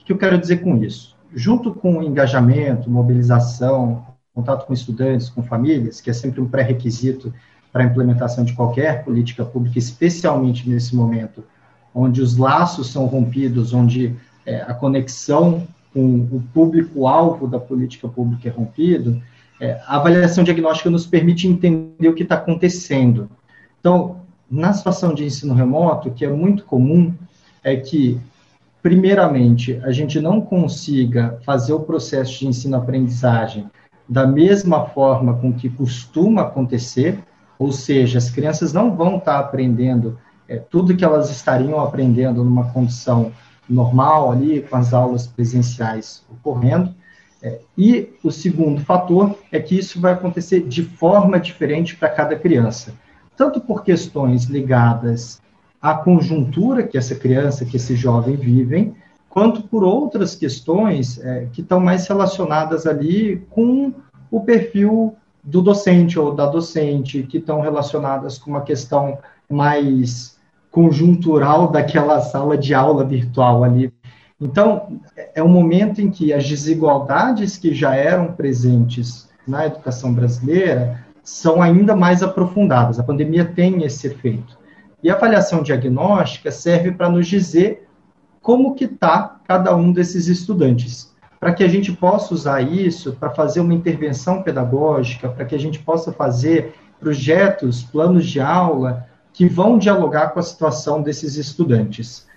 O 0.00 0.06
que 0.06 0.12
eu 0.14 0.16
quero 0.16 0.38
dizer 0.38 0.62
com 0.62 0.82
isso? 0.82 1.14
Junto 1.34 1.74
com 1.74 2.02
engajamento, 2.02 2.88
mobilização, 2.88 4.06
contato 4.34 4.66
com 4.66 4.72
estudantes, 4.72 5.28
com 5.28 5.42
famílias, 5.42 6.00
que 6.00 6.08
é 6.08 6.14
sempre 6.14 6.40
um 6.40 6.48
pré-requisito 6.48 7.30
para 7.72 7.82
a 7.82 7.86
implementação 7.86 8.44
de 8.44 8.52
qualquer 8.52 9.04
política 9.04 9.44
pública, 9.44 9.78
especialmente 9.78 10.68
nesse 10.68 10.94
momento, 10.94 11.42
onde 11.94 12.20
os 12.20 12.36
laços 12.36 12.90
são 12.90 13.06
rompidos, 13.06 13.72
onde 13.72 14.14
é, 14.44 14.62
a 14.62 14.74
conexão 14.74 15.66
com 15.92 16.16
o 16.16 16.42
público-alvo 16.52 17.46
da 17.46 17.58
política 17.58 18.08
pública 18.08 18.48
é 18.48 18.52
rompido, 18.52 19.22
é, 19.60 19.80
a 19.86 19.96
avaliação 19.96 20.42
diagnóstica 20.42 20.90
nos 20.90 21.06
permite 21.06 21.46
entender 21.46 22.08
o 22.08 22.14
que 22.14 22.22
está 22.22 22.34
acontecendo. 22.34 23.30
Então, 23.78 24.22
na 24.50 24.72
situação 24.72 25.14
de 25.14 25.24
ensino 25.24 25.54
remoto, 25.54 26.10
que 26.10 26.24
é 26.24 26.28
muito 26.28 26.64
comum, 26.64 27.14
é 27.62 27.76
que, 27.76 28.20
primeiramente, 28.82 29.80
a 29.84 29.92
gente 29.92 30.20
não 30.20 30.40
consiga 30.40 31.38
fazer 31.44 31.72
o 31.72 31.80
processo 31.80 32.40
de 32.40 32.48
ensino-aprendizagem 32.48 33.70
da 34.08 34.26
mesma 34.26 34.86
forma 34.86 35.34
com 35.34 35.52
que 35.52 35.70
costuma 35.70 36.42
acontecer, 36.42 37.18
ou 37.62 37.70
seja, 37.70 38.18
as 38.18 38.28
crianças 38.28 38.72
não 38.72 38.96
vão 38.96 39.18
estar 39.18 39.38
aprendendo 39.38 40.18
é, 40.48 40.56
tudo 40.56 40.96
que 40.96 41.04
elas 41.04 41.30
estariam 41.30 41.78
aprendendo 41.78 42.42
numa 42.42 42.72
condição 42.72 43.30
normal 43.70 44.32
ali, 44.32 44.62
com 44.62 44.74
as 44.74 44.92
aulas 44.92 45.28
presenciais 45.28 46.24
ocorrendo. 46.28 46.92
É, 47.40 47.60
e 47.78 48.10
o 48.20 48.32
segundo 48.32 48.80
fator 48.80 49.38
é 49.52 49.60
que 49.60 49.78
isso 49.78 50.00
vai 50.00 50.12
acontecer 50.12 50.66
de 50.66 50.82
forma 50.82 51.38
diferente 51.38 51.94
para 51.94 52.08
cada 52.08 52.34
criança, 52.34 52.94
tanto 53.36 53.60
por 53.60 53.84
questões 53.84 54.46
ligadas 54.46 55.40
à 55.80 55.94
conjuntura 55.94 56.82
que 56.82 56.98
essa 56.98 57.14
criança, 57.14 57.64
que 57.64 57.76
esse 57.76 57.94
jovem 57.94 58.34
vivem, 58.34 58.96
quanto 59.28 59.62
por 59.62 59.84
outras 59.84 60.34
questões 60.34 61.20
é, 61.20 61.46
que 61.52 61.60
estão 61.60 61.78
mais 61.78 62.08
relacionadas 62.08 62.88
ali 62.88 63.46
com 63.50 63.92
o 64.32 64.40
perfil 64.40 65.14
do 65.42 65.60
docente 65.60 66.18
ou 66.18 66.34
da 66.34 66.46
docente, 66.46 67.22
que 67.24 67.38
estão 67.38 67.60
relacionadas 67.60 68.38
com 68.38 68.50
uma 68.50 68.62
questão 68.62 69.18
mais 69.50 70.38
conjuntural 70.70 71.68
daquela 71.68 72.20
sala 72.20 72.56
de 72.56 72.72
aula 72.72 73.04
virtual 73.04 73.64
ali. 73.64 73.92
Então, 74.40 75.00
é 75.34 75.42
um 75.42 75.48
momento 75.48 76.00
em 76.00 76.10
que 76.10 76.32
as 76.32 76.48
desigualdades 76.48 77.56
que 77.56 77.74
já 77.74 77.94
eram 77.94 78.32
presentes 78.32 79.28
na 79.46 79.66
educação 79.66 80.12
brasileira 80.12 81.04
são 81.22 81.62
ainda 81.62 81.94
mais 81.94 82.22
aprofundadas. 82.22 82.98
A 82.98 83.04
pandemia 83.04 83.44
tem 83.44 83.84
esse 83.84 84.06
efeito. 84.08 84.58
E 85.02 85.10
a 85.10 85.14
avaliação 85.14 85.62
diagnóstica 85.62 86.50
serve 86.50 86.92
para 86.92 87.08
nos 87.08 87.26
dizer 87.26 87.88
como 88.40 88.74
que 88.74 88.84
está 88.84 89.40
cada 89.46 89.76
um 89.76 89.92
desses 89.92 90.26
estudantes 90.26 91.11
para 91.42 91.52
que 91.52 91.64
a 91.64 91.68
gente 91.68 91.90
possa 91.90 92.32
usar 92.32 92.60
isso 92.60 93.16
para 93.18 93.28
fazer 93.28 93.58
uma 93.58 93.74
intervenção 93.74 94.44
pedagógica, 94.44 95.28
para 95.28 95.44
que 95.44 95.56
a 95.56 95.58
gente 95.58 95.80
possa 95.80 96.12
fazer 96.12 96.72
projetos, 97.00 97.82
planos 97.82 98.28
de 98.28 98.38
aula 98.38 99.08
que 99.32 99.48
vão 99.48 99.76
dialogar 99.76 100.28
com 100.28 100.38
a 100.38 100.42
situação 100.44 101.02
desses 101.02 101.34
estudantes. 101.34 102.28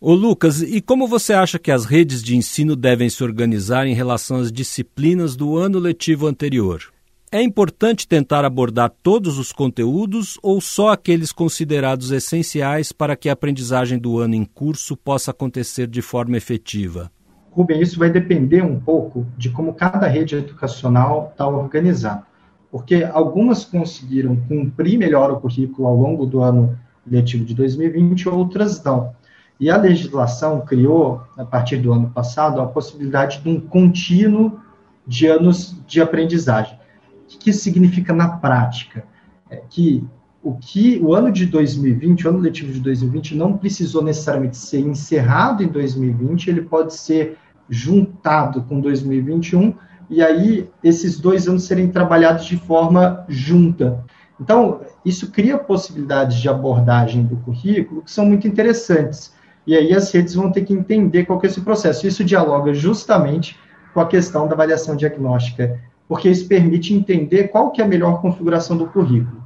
Ô 0.00 0.14
Lucas, 0.14 0.62
e 0.62 0.80
como 0.80 1.06
você 1.06 1.34
acha 1.34 1.58
que 1.58 1.70
as 1.70 1.84
redes 1.84 2.22
de 2.22 2.38
ensino 2.38 2.74
devem 2.74 3.10
se 3.10 3.22
organizar 3.22 3.86
em 3.86 3.92
relação 3.92 4.38
às 4.38 4.50
disciplinas 4.50 5.36
do 5.36 5.58
ano 5.58 5.78
letivo 5.78 6.26
anterior? 6.26 6.84
É 7.30 7.42
importante 7.42 8.08
tentar 8.08 8.46
abordar 8.46 8.90
todos 9.02 9.38
os 9.38 9.52
conteúdos 9.52 10.38
ou 10.42 10.58
só 10.58 10.88
aqueles 10.88 11.32
considerados 11.32 12.12
essenciais 12.12 12.92
para 12.92 13.14
que 13.14 13.28
a 13.28 13.34
aprendizagem 13.34 13.98
do 13.98 14.18
ano 14.18 14.34
em 14.34 14.46
curso 14.46 14.96
possa 14.96 15.32
acontecer 15.32 15.86
de 15.86 16.00
forma 16.00 16.38
efetiva? 16.38 17.12
Rubem, 17.58 17.82
isso 17.82 17.98
vai 17.98 18.08
depender 18.08 18.62
um 18.62 18.78
pouco 18.78 19.26
de 19.36 19.50
como 19.50 19.74
cada 19.74 20.06
rede 20.06 20.36
educacional 20.36 21.30
está 21.32 21.48
organizada, 21.48 22.22
porque 22.70 23.02
algumas 23.02 23.64
conseguiram 23.64 24.36
cumprir 24.36 24.96
melhor 24.96 25.32
o 25.32 25.40
currículo 25.40 25.88
ao 25.88 25.96
longo 25.96 26.24
do 26.24 26.40
ano 26.40 26.78
letivo 27.04 27.44
de 27.44 27.54
2020, 27.56 28.28
outras 28.28 28.80
não. 28.84 29.12
E 29.58 29.68
a 29.68 29.76
legislação 29.76 30.60
criou, 30.60 31.20
a 31.36 31.44
partir 31.44 31.78
do 31.78 31.92
ano 31.92 32.08
passado, 32.10 32.60
a 32.60 32.66
possibilidade 32.66 33.40
de 33.40 33.48
um 33.48 33.58
contínuo 33.58 34.60
de 35.04 35.26
anos 35.26 35.76
de 35.84 36.00
aprendizagem. 36.00 36.78
O 37.24 37.38
que 37.38 37.50
isso 37.50 37.64
significa 37.64 38.12
na 38.12 38.28
prática? 38.28 39.04
É 39.50 39.56
que 39.68 40.06
o 40.40 40.54
que 40.54 41.00
o 41.02 41.12
ano 41.12 41.32
de 41.32 41.44
2020, 41.46 42.24
o 42.24 42.30
ano 42.30 42.38
letivo 42.38 42.72
de 42.72 42.78
2020, 42.78 43.34
não 43.34 43.58
precisou 43.58 44.00
necessariamente 44.00 44.56
ser 44.56 44.78
encerrado 44.78 45.64
em 45.64 45.66
2020, 45.66 46.48
ele 46.48 46.62
pode 46.62 46.94
ser 46.94 47.36
juntado 47.68 48.62
com 48.62 48.80
2021, 48.80 49.74
e 50.10 50.22
aí 50.22 50.68
esses 50.82 51.20
dois 51.20 51.48
anos 51.48 51.64
serem 51.64 51.88
trabalhados 51.88 52.46
de 52.46 52.56
forma 52.56 53.24
junta. 53.28 54.04
Então, 54.40 54.80
isso 55.04 55.30
cria 55.30 55.58
possibilidades 55.58 56.36
de 56.36 56.48
abordagem 56.48 57.24
do 57.24 57.36
currículo 57.36 58.02
que 58.02 58.10
são 58.10 58.24
muito 58.24 58.46
interessantes. 58.46 59.34
E 59.66 59.76
aí 59.76 59.92
as 59.92 60.10
redes 60.12 60.34
vão 60.34 60.50
ter 60.50 60.62
que 60.62 60.72
entender 60.72 61.26
qual 61.26 61.38
que 61.38 61.46
é 61.46 61.50
esse 61.50 61.60
processo. 61.60 62.06
Isso 62.06 62.24
dialoga 62.24 62.72
justamente 62.72 63.58
com 63.92 64.00
a 64.00 64.06
questão 64.06 64.46
da 64.46 64.54
avaliação 64.54 64.96
diagnóstica, 64.96 65.78
porque 66.06 66.30
isso 66.30 66.48
permite 66.48 66.94
entender 66.94 67.48
qual 67.48 67.70
que 67.70 67.82
é 67.82 67.84
a 67.84 67.88
melhor 67.88 68.22
configuração 68.22 68.76
do 68.76 68.86
currículo. 68.86 69.44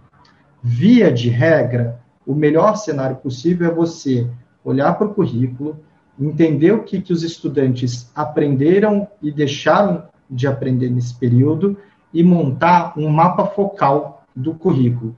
Via 0.62 1.10
de 1.10 1.28
regra, 1.28 2.00
o 2.24 2.34
melhor 2.34 2.76
cenário 2.76 3.16
possível 3.16 3.68
é 3.68 3.74
você 3.74 4.28
olhar 4.64 4.92
para 4.96 5.08
o 5.08 5.14
currículo, 5.14 5.80
entender 6.18 6.72
o 6.72 6.82
que, 6.82 7.00
que 7.00 7.12
os 7.12 7.22
estudantes 7.22 8.10
aprenderam 8.14 9.08
e 9.22 9.30
deixaram 9.30 10.04
de 10.30 10.46
aprender 10.46 10.90
nesse 10.90 11.14
período 11.14 11.76
e 12.12 12.22
montar 12.22 12.94
um 12.96 13.08
mapa 13.08 13.46
focal 13.46 14.24
do 14.34 14.54
currículo. 14.54 15.16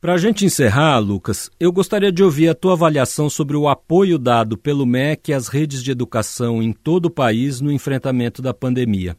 Para 0.00 0.14
a 0.14 0.18
gente 0.18 0.44
encerrar, 0.44 0.98
Lucas, 0.98 1.48
eu 1.60 1.70
gostaria 1.70 2.10
de 2.10 2.24
ouvir 2.24 2.48
a 2.48 2.54
tua 2.54 2.72
avaliação 2.72 3.30
sobre 3.30 3.56
o 3.56 3.68
apoio 3.68 4.18
dado 4.18 4.58
pelo 4.58 4.84
MEC 4.84 5.32
às 5.32 5.46
redes 5.46 5.82
de 5.82 5.92
educação 5.92 6.60
em 6.60 6.72
todo 6.72 7.06
o 7.06 7.10
país 7.10 7.60
no 7.60 7.70
enfrentamento 7.70 8.42
da 8.42 8.52
pandemia. 8.52 9.16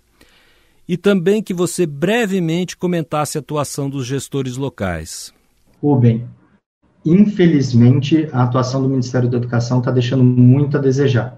E 0.85 0.97
também 0.97 1.41
que 1.41 1.53
você 1.53 1.85
brevemente 1.85 2.75
comentasse 2.75 3.37
a 3.37 3.39
atuação 3.39 3.89
dos 3.89 4.05
gestores 4.05 4.57
locais. 4.57 5.33
Rubem, 5.81 6.27
infelizmente 7.05 8.29
a 8.31 8.43
atuação 8.43 8.81
do 8.81 8.89
Ministério 8.89 9.29
da 9.29 9.37
Educação 9.37 9.79
está 9.79 9.91
deixando 9.91 10.23
muito 10.23 10.77
a 10.77 10.79
desejar. 10.79 11.37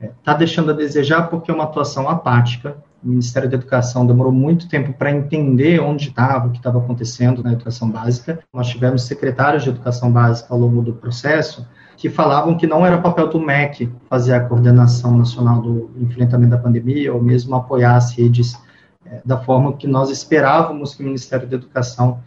Está 0.00 0.32
é, 0.32 0.38
deixando 0.38 0.70
a 0.70 0.74
desejar 0.74 1.28
porque 1.28 1.50
é 1.50 1.54
uma 1.54 1.64
atuação 1.64 2.08
apática, 2.08 2.76
o 3.02 3.08
Ministério 3.08 3.48
da 3.50 3.56
Educação 3.56 4.06
demorou 4.06 4.32
muito 4.32 4.66
tempo 4.66 4.92
para 4.94 5.12
entender 5.12 5.78
onde 5.78 6.08
estava, 6.08 6.48
o 6.48 6.50
que 6.50 6.56
estava 6.56 6.78
acontecendo 6.78 7.42
na 7.42 7.52
educação 7.52 7.90
básica. 7.90 8.40
Nós 8.52 8.68
tivemos 8.68 9.02
secretários 9.02 9.62
de 9.62 9.68
educação 9.68 10.10
básica 10.10 10.52
ao 10.54 10.58
longo 10.58 10.80
do 10.80 10.94
processo 10.94 11.66
que 11.96 12.08
falavam 12.08 12.56
que 12.56 12.66
não 12.66 12.84
era 12.84 12.98
papel 12.98 13.28
do 13.28 13.38
MEC 13.38 13.92
fazer 14.08 14.34
a 14.34 14.40
coordenação 14.40 15.16
nacional 15.16 15.60
do 15.60 15.90
enfrentamento 16.00 16.50
da 16.50 16.58
pandemia 16.58 17.12
ou 17.12 17.22
mesmo 17.22 17.54
apoiar 17.54 17.96
as 17.96 18.16
redes 18.16 18.58
é, 19.06 19.20
da 19.24 19.38
forma 19.38 19.74
que 19.74 19.86
nós 19.86 20.10
esperávamos 20.10 20.94
que 20.94 21.02
o 21.02 21.06
Ministério 21.06 21.46
da 21.46 21.56
Educação 21.56 22.20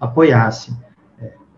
apoiasse. 0.00 0.76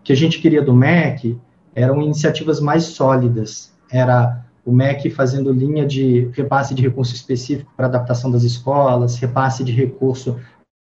Que 0.05 0.13
a 0.13 0.15
gente 0.15 0.39
queria 0.39 0.61
do 0.61 0.73
MEC 0.73 1.37
eram 1.73 2.01
iniciativas 2.01 2.61
mais 2.61 2.83
sólidas, 2.83 3.73
era 3.91 4.45
o 4.63 4.71
MEC 4.71 5.09
fazendo 5.09 5.51
linha 5.51 5.85
de 5.85 6.29
repasse 6.31 6.73
de 6.73 6.81
recurso 6.81 7.13
específico 7.13 7.71
para 7.75 7.87
adaptação 7.87 8.31
das 8.31 8.43
escolas, 8.43 9.17
repasse 9.17 9.63
de 9.63 9.73
recurso 9.73 10.39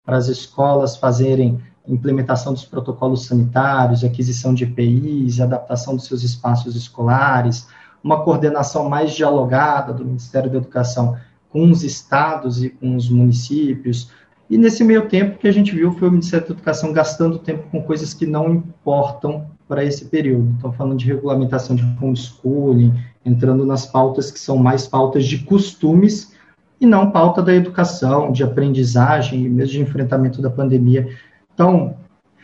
para 0.04 0.16
as 0.16 0.28
escolas 0.28 0.96
fazerem 0.96 1.60
implementação 1.86 2.52
dos 2.54 2.64
protocolos 2.64 3.26
sanitários, 3.26 4.02
aquisição 4.02 4.54
de 4.54 4.64
EPIs, 4.64 5.40
adaptação 5.40 5.94
dos 5.94 6.06
seus 6.06 6.22
espaços 6.22 6.74
escolares, 6.74 7.68
uma 8.02 8.24
coordenação 8.24 8.88
mais 8.88 9.12
dialogada 9.12 9.92
do 9.92 10.04
Ministério 10.04 10.50
da 10.50 10.56
Educação 10.56 11.16
com 11.50 11.70
os 11.70 11.84
estados 11.84 12.64
e 12.64 12.70
com 12.70 12.96
os 12.96 13.10
municípios. 13.10 14.10
E 14.50 14.58
nesse 14.58 14.84
meio 14.84 15.08
tempo 15.08 15.38
que 15.38 15.48
a 15.48 15.52
gente 15.52 15.74
viu 15.74 15.92
foi 15.92 16.08
o 16.08 16.10
Ministério 16.10 16.46
da 16.46 16.52
Educação 16.52 16.92
gastando 16.92 17.38
tempo 17.38 17.68
com 17.70 17.82
coisas 17.82 18.12
que 18.12 18.26
não 18.26 18.52
importam 18.52 19.46
para 19.66 19.84
esse 19.84 20.06
período. 20.06 20.52
Estou 20.56 20.72
falando 20.72 20.98
de 20.98 21.06
regulamentação 21.06 21.74
de 21.74 21.82
homeschooling, 22.00 22.92
entrando 23.24 23.64
nas 23.64 23.86
pautas 23.86 24.30
que 24.30 24.38
são 24.38 24.58
mais 24.58 24.86
pautas 24.86 25.24
de 25.24 25.38
costumes 25.38 26.32
e 26.80 26.86
não 26.86 27.10
pauta 27.10 27.40
da 27.40 27.54
educação, 27.54 28.32
de 28.32 28.42
aprendizagem 28.42 29.44
e 29.44 29.48
mesmo 29.48 29.72
de 29.72 29.80
enfrentamento 29.80 30.42
da 30.42 30.50
pandemia. 30.50 31.08
Então, 31.54 31.96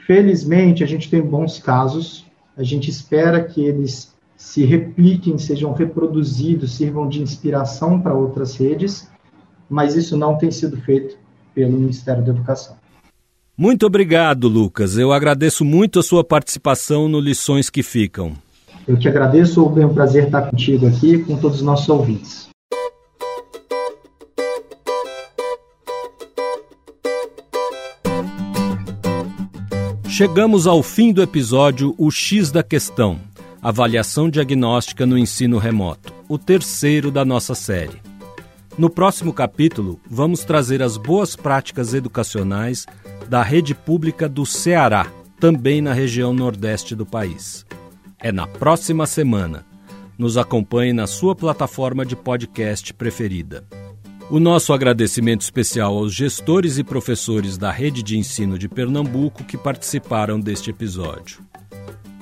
felizmente, 0.06 0.82
a 0.82 0.86
gente 0.86 1.10
tem 1.10 1.20
bons 1.20 1.58
casos, 1.58 2.24
a 2.56 2.62
gente 2.62 2.88
espera 2.88 3.44
que 3.44 3.60
eles 3.60 4.16
se 4.36 4.64
repliquem, 4.64 5.36
sejam 5.36 5.72
reproduzidos, 5.72 6.76
sirvam 6.76 7.08
de 7.08 7.20
inspiração 7.20 8.00
para 8.00 8.14
outras 8.14 8.56
redes, 8.56 9.10
mas 9.68 9.96
isso 9.96 10.16
não 10.16 10.38
tem 10.38 10.50
sido 10.50 10.76
feito 10.78 11.18
pelo 11.58 11.76
Ministério 11.76 12.24
da 12.24 12.30
Educação. 12.30 12.76
Muito 13.56 13.84
obrigado, 13.84 14.46
Lucas. 14.46 14.96
Eu 14.96 15.12
agradeço 15.12 15.64
muito 15.64 15.98
a 15.98 16.02
sua 16.04 16.22
participação 16.22 17.08
no 17.08 17.18
Lições 17.18 17.68
que 17.68 17.82
Ficam. 17.82 18.34
Eu 18.86 18.96
te 18.96 19.08
agradeço, 19.08 19.60
é 19.76 19.84
um 19.84 19.92
prazer 19.92 20.26
estar 20.26 20.42
contigo 20.42 20.86
aqui 20.86 21.18
com 21.18 21.36
todos 21.36 21.58
os 21.58 21.64
nossos 21.64 21.88
ouvintes. 21.88 22.48
Chegamos 30.08 30.68
ao 30.68 30.80
fim 30.80 31.12
do 31.12 31.22
episódio 31.22 31.92
O 31.98 32.08
X 32.10 32.52
da 32.52 32.62
Questão 32.62 33.18
Avaliação 33.60 34.30
Diagnóstica 34.30 35.04
no 35.04 35.18
Ensino 35.18 35.58
Remoto, 35.58 36.14
o 36.28 36.38
terceiro 36.38 37.10
da 37.10 37.24
nossa 37.24 37.56
série. 37.56 38.07
No 38.78 38.88
próximo 38.88 39.32
capítulo, 39.32 40.00
vamos 40.08 40.44
trazer 40.44 40.82
as 40.82 40.96
boas 40.96 41.34
práticas 41.34 41.92
educacionais 41.92 42.86
da 43.28 43.42
rede 43.42 43.74
pública 43.74 44.28
do 44.28 44.46
Ceará, 44.46 45.10
também 45.40 45.82
na 45.82 45.92
região 45.92 46.32
nordeste 46.32 46.94
do 46.94 47.04
país 47.04 47.66
é 48.20 48.32
na 48.32 48.46
próxima 48.46 49.06
semana. 49.06 49.64
Nos 50.16 50.36
acompanhe 50.36 50.92
na 50.92 51.06
sua 51.06 51.34
plataforma 51.34 52.04
de 52.04 52.16
podcast 52.16 52.92
preferida. 52.92 53.64
O 54.30 54.40
nosso 54.40 54.72
agradecimento 54.72 55.42
especial 55.42 55.96
aos 55.96 56.12
gestores 56.12 56.76
e 56.76 56.84
professores 56.84 57.56
da 57.56 57.70
Rede 57.70 58.02
de 58.02 58.18
Ensino 58.18 58.58
de 58.58 58.68
Pernambuco 58.68 59.44
que 59.44 59.56
participaram 59.56 60.38
deste 60.40 60.70
episódio. 60.70 61.40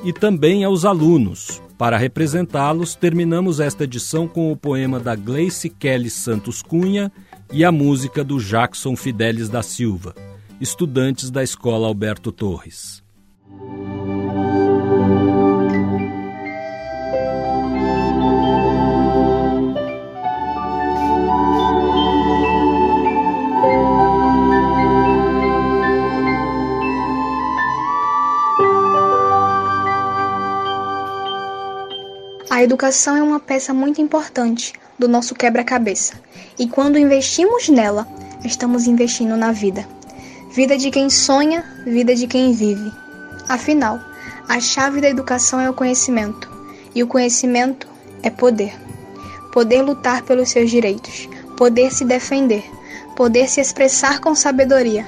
E 0.05 0.13
também 0.13 0.63
aos 0.63 0.85
alunos. 0.85 1.61
Para 1.79 1.99
representá-los, 1.99 2.95
terminamos 2.95 3.61
esta 3.61 3.85
edição 3.85 4.27
com 4.27 4.51
o 4.51 4.57
poema 4.57 4.99
da 4.99 5.15
Gleice 5.15 5.69
Kelly 5.69 6.09
Santos 6.09 6.63
Cunha 6.63 7.13
e 7.53 7.65
a 7.65 7.71
música 7.71 8.25
do 8.25 8.39
Jackson 8.41 8.97
Fidelis 8.97 9.51
da 9.51 9.63
Silva, 9.63 10.15
estudantes 10.59 11.31
da 11.31 11.43
Escola 11.43 11.87
Alberto 11.87 12.33
Torres. 12.33 13.05
A 32.57 32.63
educação 32.63 33.15
é 33.15 33.23
uma 33.23 33.39
peça 33.39 33.75
muito 33.75 34.01
importante 34.01 34.73
do 34.99 35.07
nosso 35.07 35.35
quebra-cabeça, 35.35 36.15
e 36.59 36.67
quando 36.67 36.99
investimos 36.99 37.69
nela, 37.69 38.09
estamos 38.47 38.87
investindo 38.87 39.37
na 39.37 39.53
vida. 39.53 39.87
Vida 40.55 40.79
de 40.79 40.91
quem 40.91 41.11
sonha, 41.11 41.63
vida 41.85 42.15
de 42.15 42.27
quem 42.27 42.55
vive. 42.55 42.91
Afinal, 43.47 44.01
a 44.49 44.59
chave 44.59 45.03
da 45.03 45.11
educação 45.11 45.61
é 45.61 45.69
o 45.69 45.75
conhecimento, 45.75 46.51
e 46.95 47.03
o 47.03 47.07
conhecimento 47.07 47.87
é 48.23 48.31
poder. 48.31 48.75
Poder 49.53 49.83
lutar 49.83 50.23
pelos 50.23 50.49
seus 50.49 50.71
direitos, 50.71 51.29
poder 51.59 51.93
se 51.93 52.07
defender, 52.07 52.65
poder 53.15 53.51
se 53.51 53.61
expressar 53.61 54.19
com 54.19 54.35
sabedoria, 54.35 55.07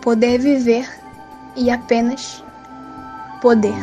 poder 0.00 0.38
viver 0.38 0.88
e 1.54 1.70
apenas 1.70 2.42
poder. 3.42 3.76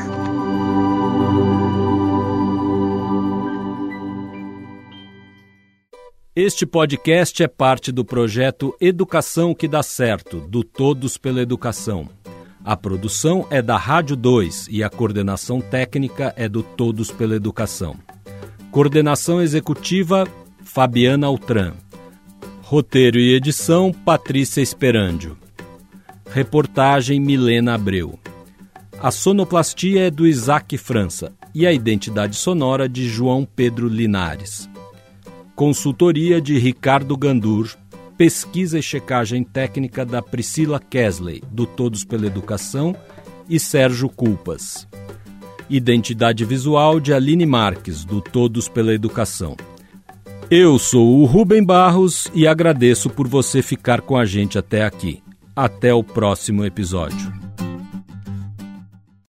Este 6.35 6.65
podcast 6.65 7.41
é 7.41 7.47
parte 7.47 7.93
do 7.93 8.03
projeto 8.03 8.75
Educação 8.81 9.55
que 9.55 9.69
dá 9.69 9.81
certo, 9.81 10.41
do 10.41 10.65
Todos 10.65 11.17
pela 11.17 11.39
Educação. 11.41 12.09
A 12.61 12.75
produção 12.75 13.47
é 13.49 13.61
da 13.61 13.77
Rádio 13.77 14.17
2 14.17 14.67
e 14.69 14.83
a 14.83 14.89
coordenação 14.89 15.61
técnica 15.61 16.33
é 16.35 16.49
do 16.49 16.61
Todos 16.61 17.09
pela 17.09 17.37
Educação. 17.37 17.95
Coordenação 18.69 19.41
executiva 19.41 20.27
Fabiana 20.61 21.25
Altran. 21.25 21.71
Roteiro 22.63 23.17
e 23.17 23.33
edição 23.33 23.93
Patrícia 23.93 24.59
Esperandio. 24.59 25.37
Reportagem 26.29 27.17
Milena 27.17 27.75
Abreu. 27.75 28.19
A 28.99 29.09
sonoplastia 29.09 30.07
é 30.07 30.11
do 30.11 30.27
Isaac 30.27 30.77
França 30.77 31.31
e 31.53 31.65
a 31.65 31.71
identidade 31.71 32.35
sonora 32.35 32.89
de 32.89 33.07
João 33.07 33.45
Pedro 33.45 33.87
Linares. 33.87 34.69
Consultoria 35.55 36.41
de 36.41 36.59
Ricardo 36.59 37.15
Gandur. 37.15 37.73
Pesquisa 38.17 38.77
e 38.77 38.83
checagem 38.83 39.41
técnica 39.41 40.05
da 40.05 40.21
Priscila 40.21 40.79
Kesley, 40.79 41.41
do 41.49 41.65
Todos 41.65 42.03
pela 42.03 42.27
Educação, 42.27 42.93
e 43.47 43.57
Sérgio 43.57 44.09
Culpas. 44.09 44.85
Identidade 45.69 46.43
visual 46.43 46.99
de 46.99 47.13
Aline 47.13 47.45
Marques, 47.45 48.03
do 48.03 48.19
Todos 48.19 48.67
pela 48.67 48.93
Educação. 48.93 49.55
Eu 50.51 50.77
sou 50.77 51.21
o 51.21 51.25
Rubem 51.25 51.63
Barros 51.63 52.29
e 52.33 52.45
agradeço 52.45 53.09
por 53.09 53.27
você 53.27 53.61
ficar 53.61 54.01
com 54.01 54.17
a 54.17 54.25
gente 54.25 54.57
até 54.57 54.83
aqui. 54.83 55.23
Até 55.55 55.93
o 55.93 56.03
próximo 56.03 56.65
episódio. 56.65 57.44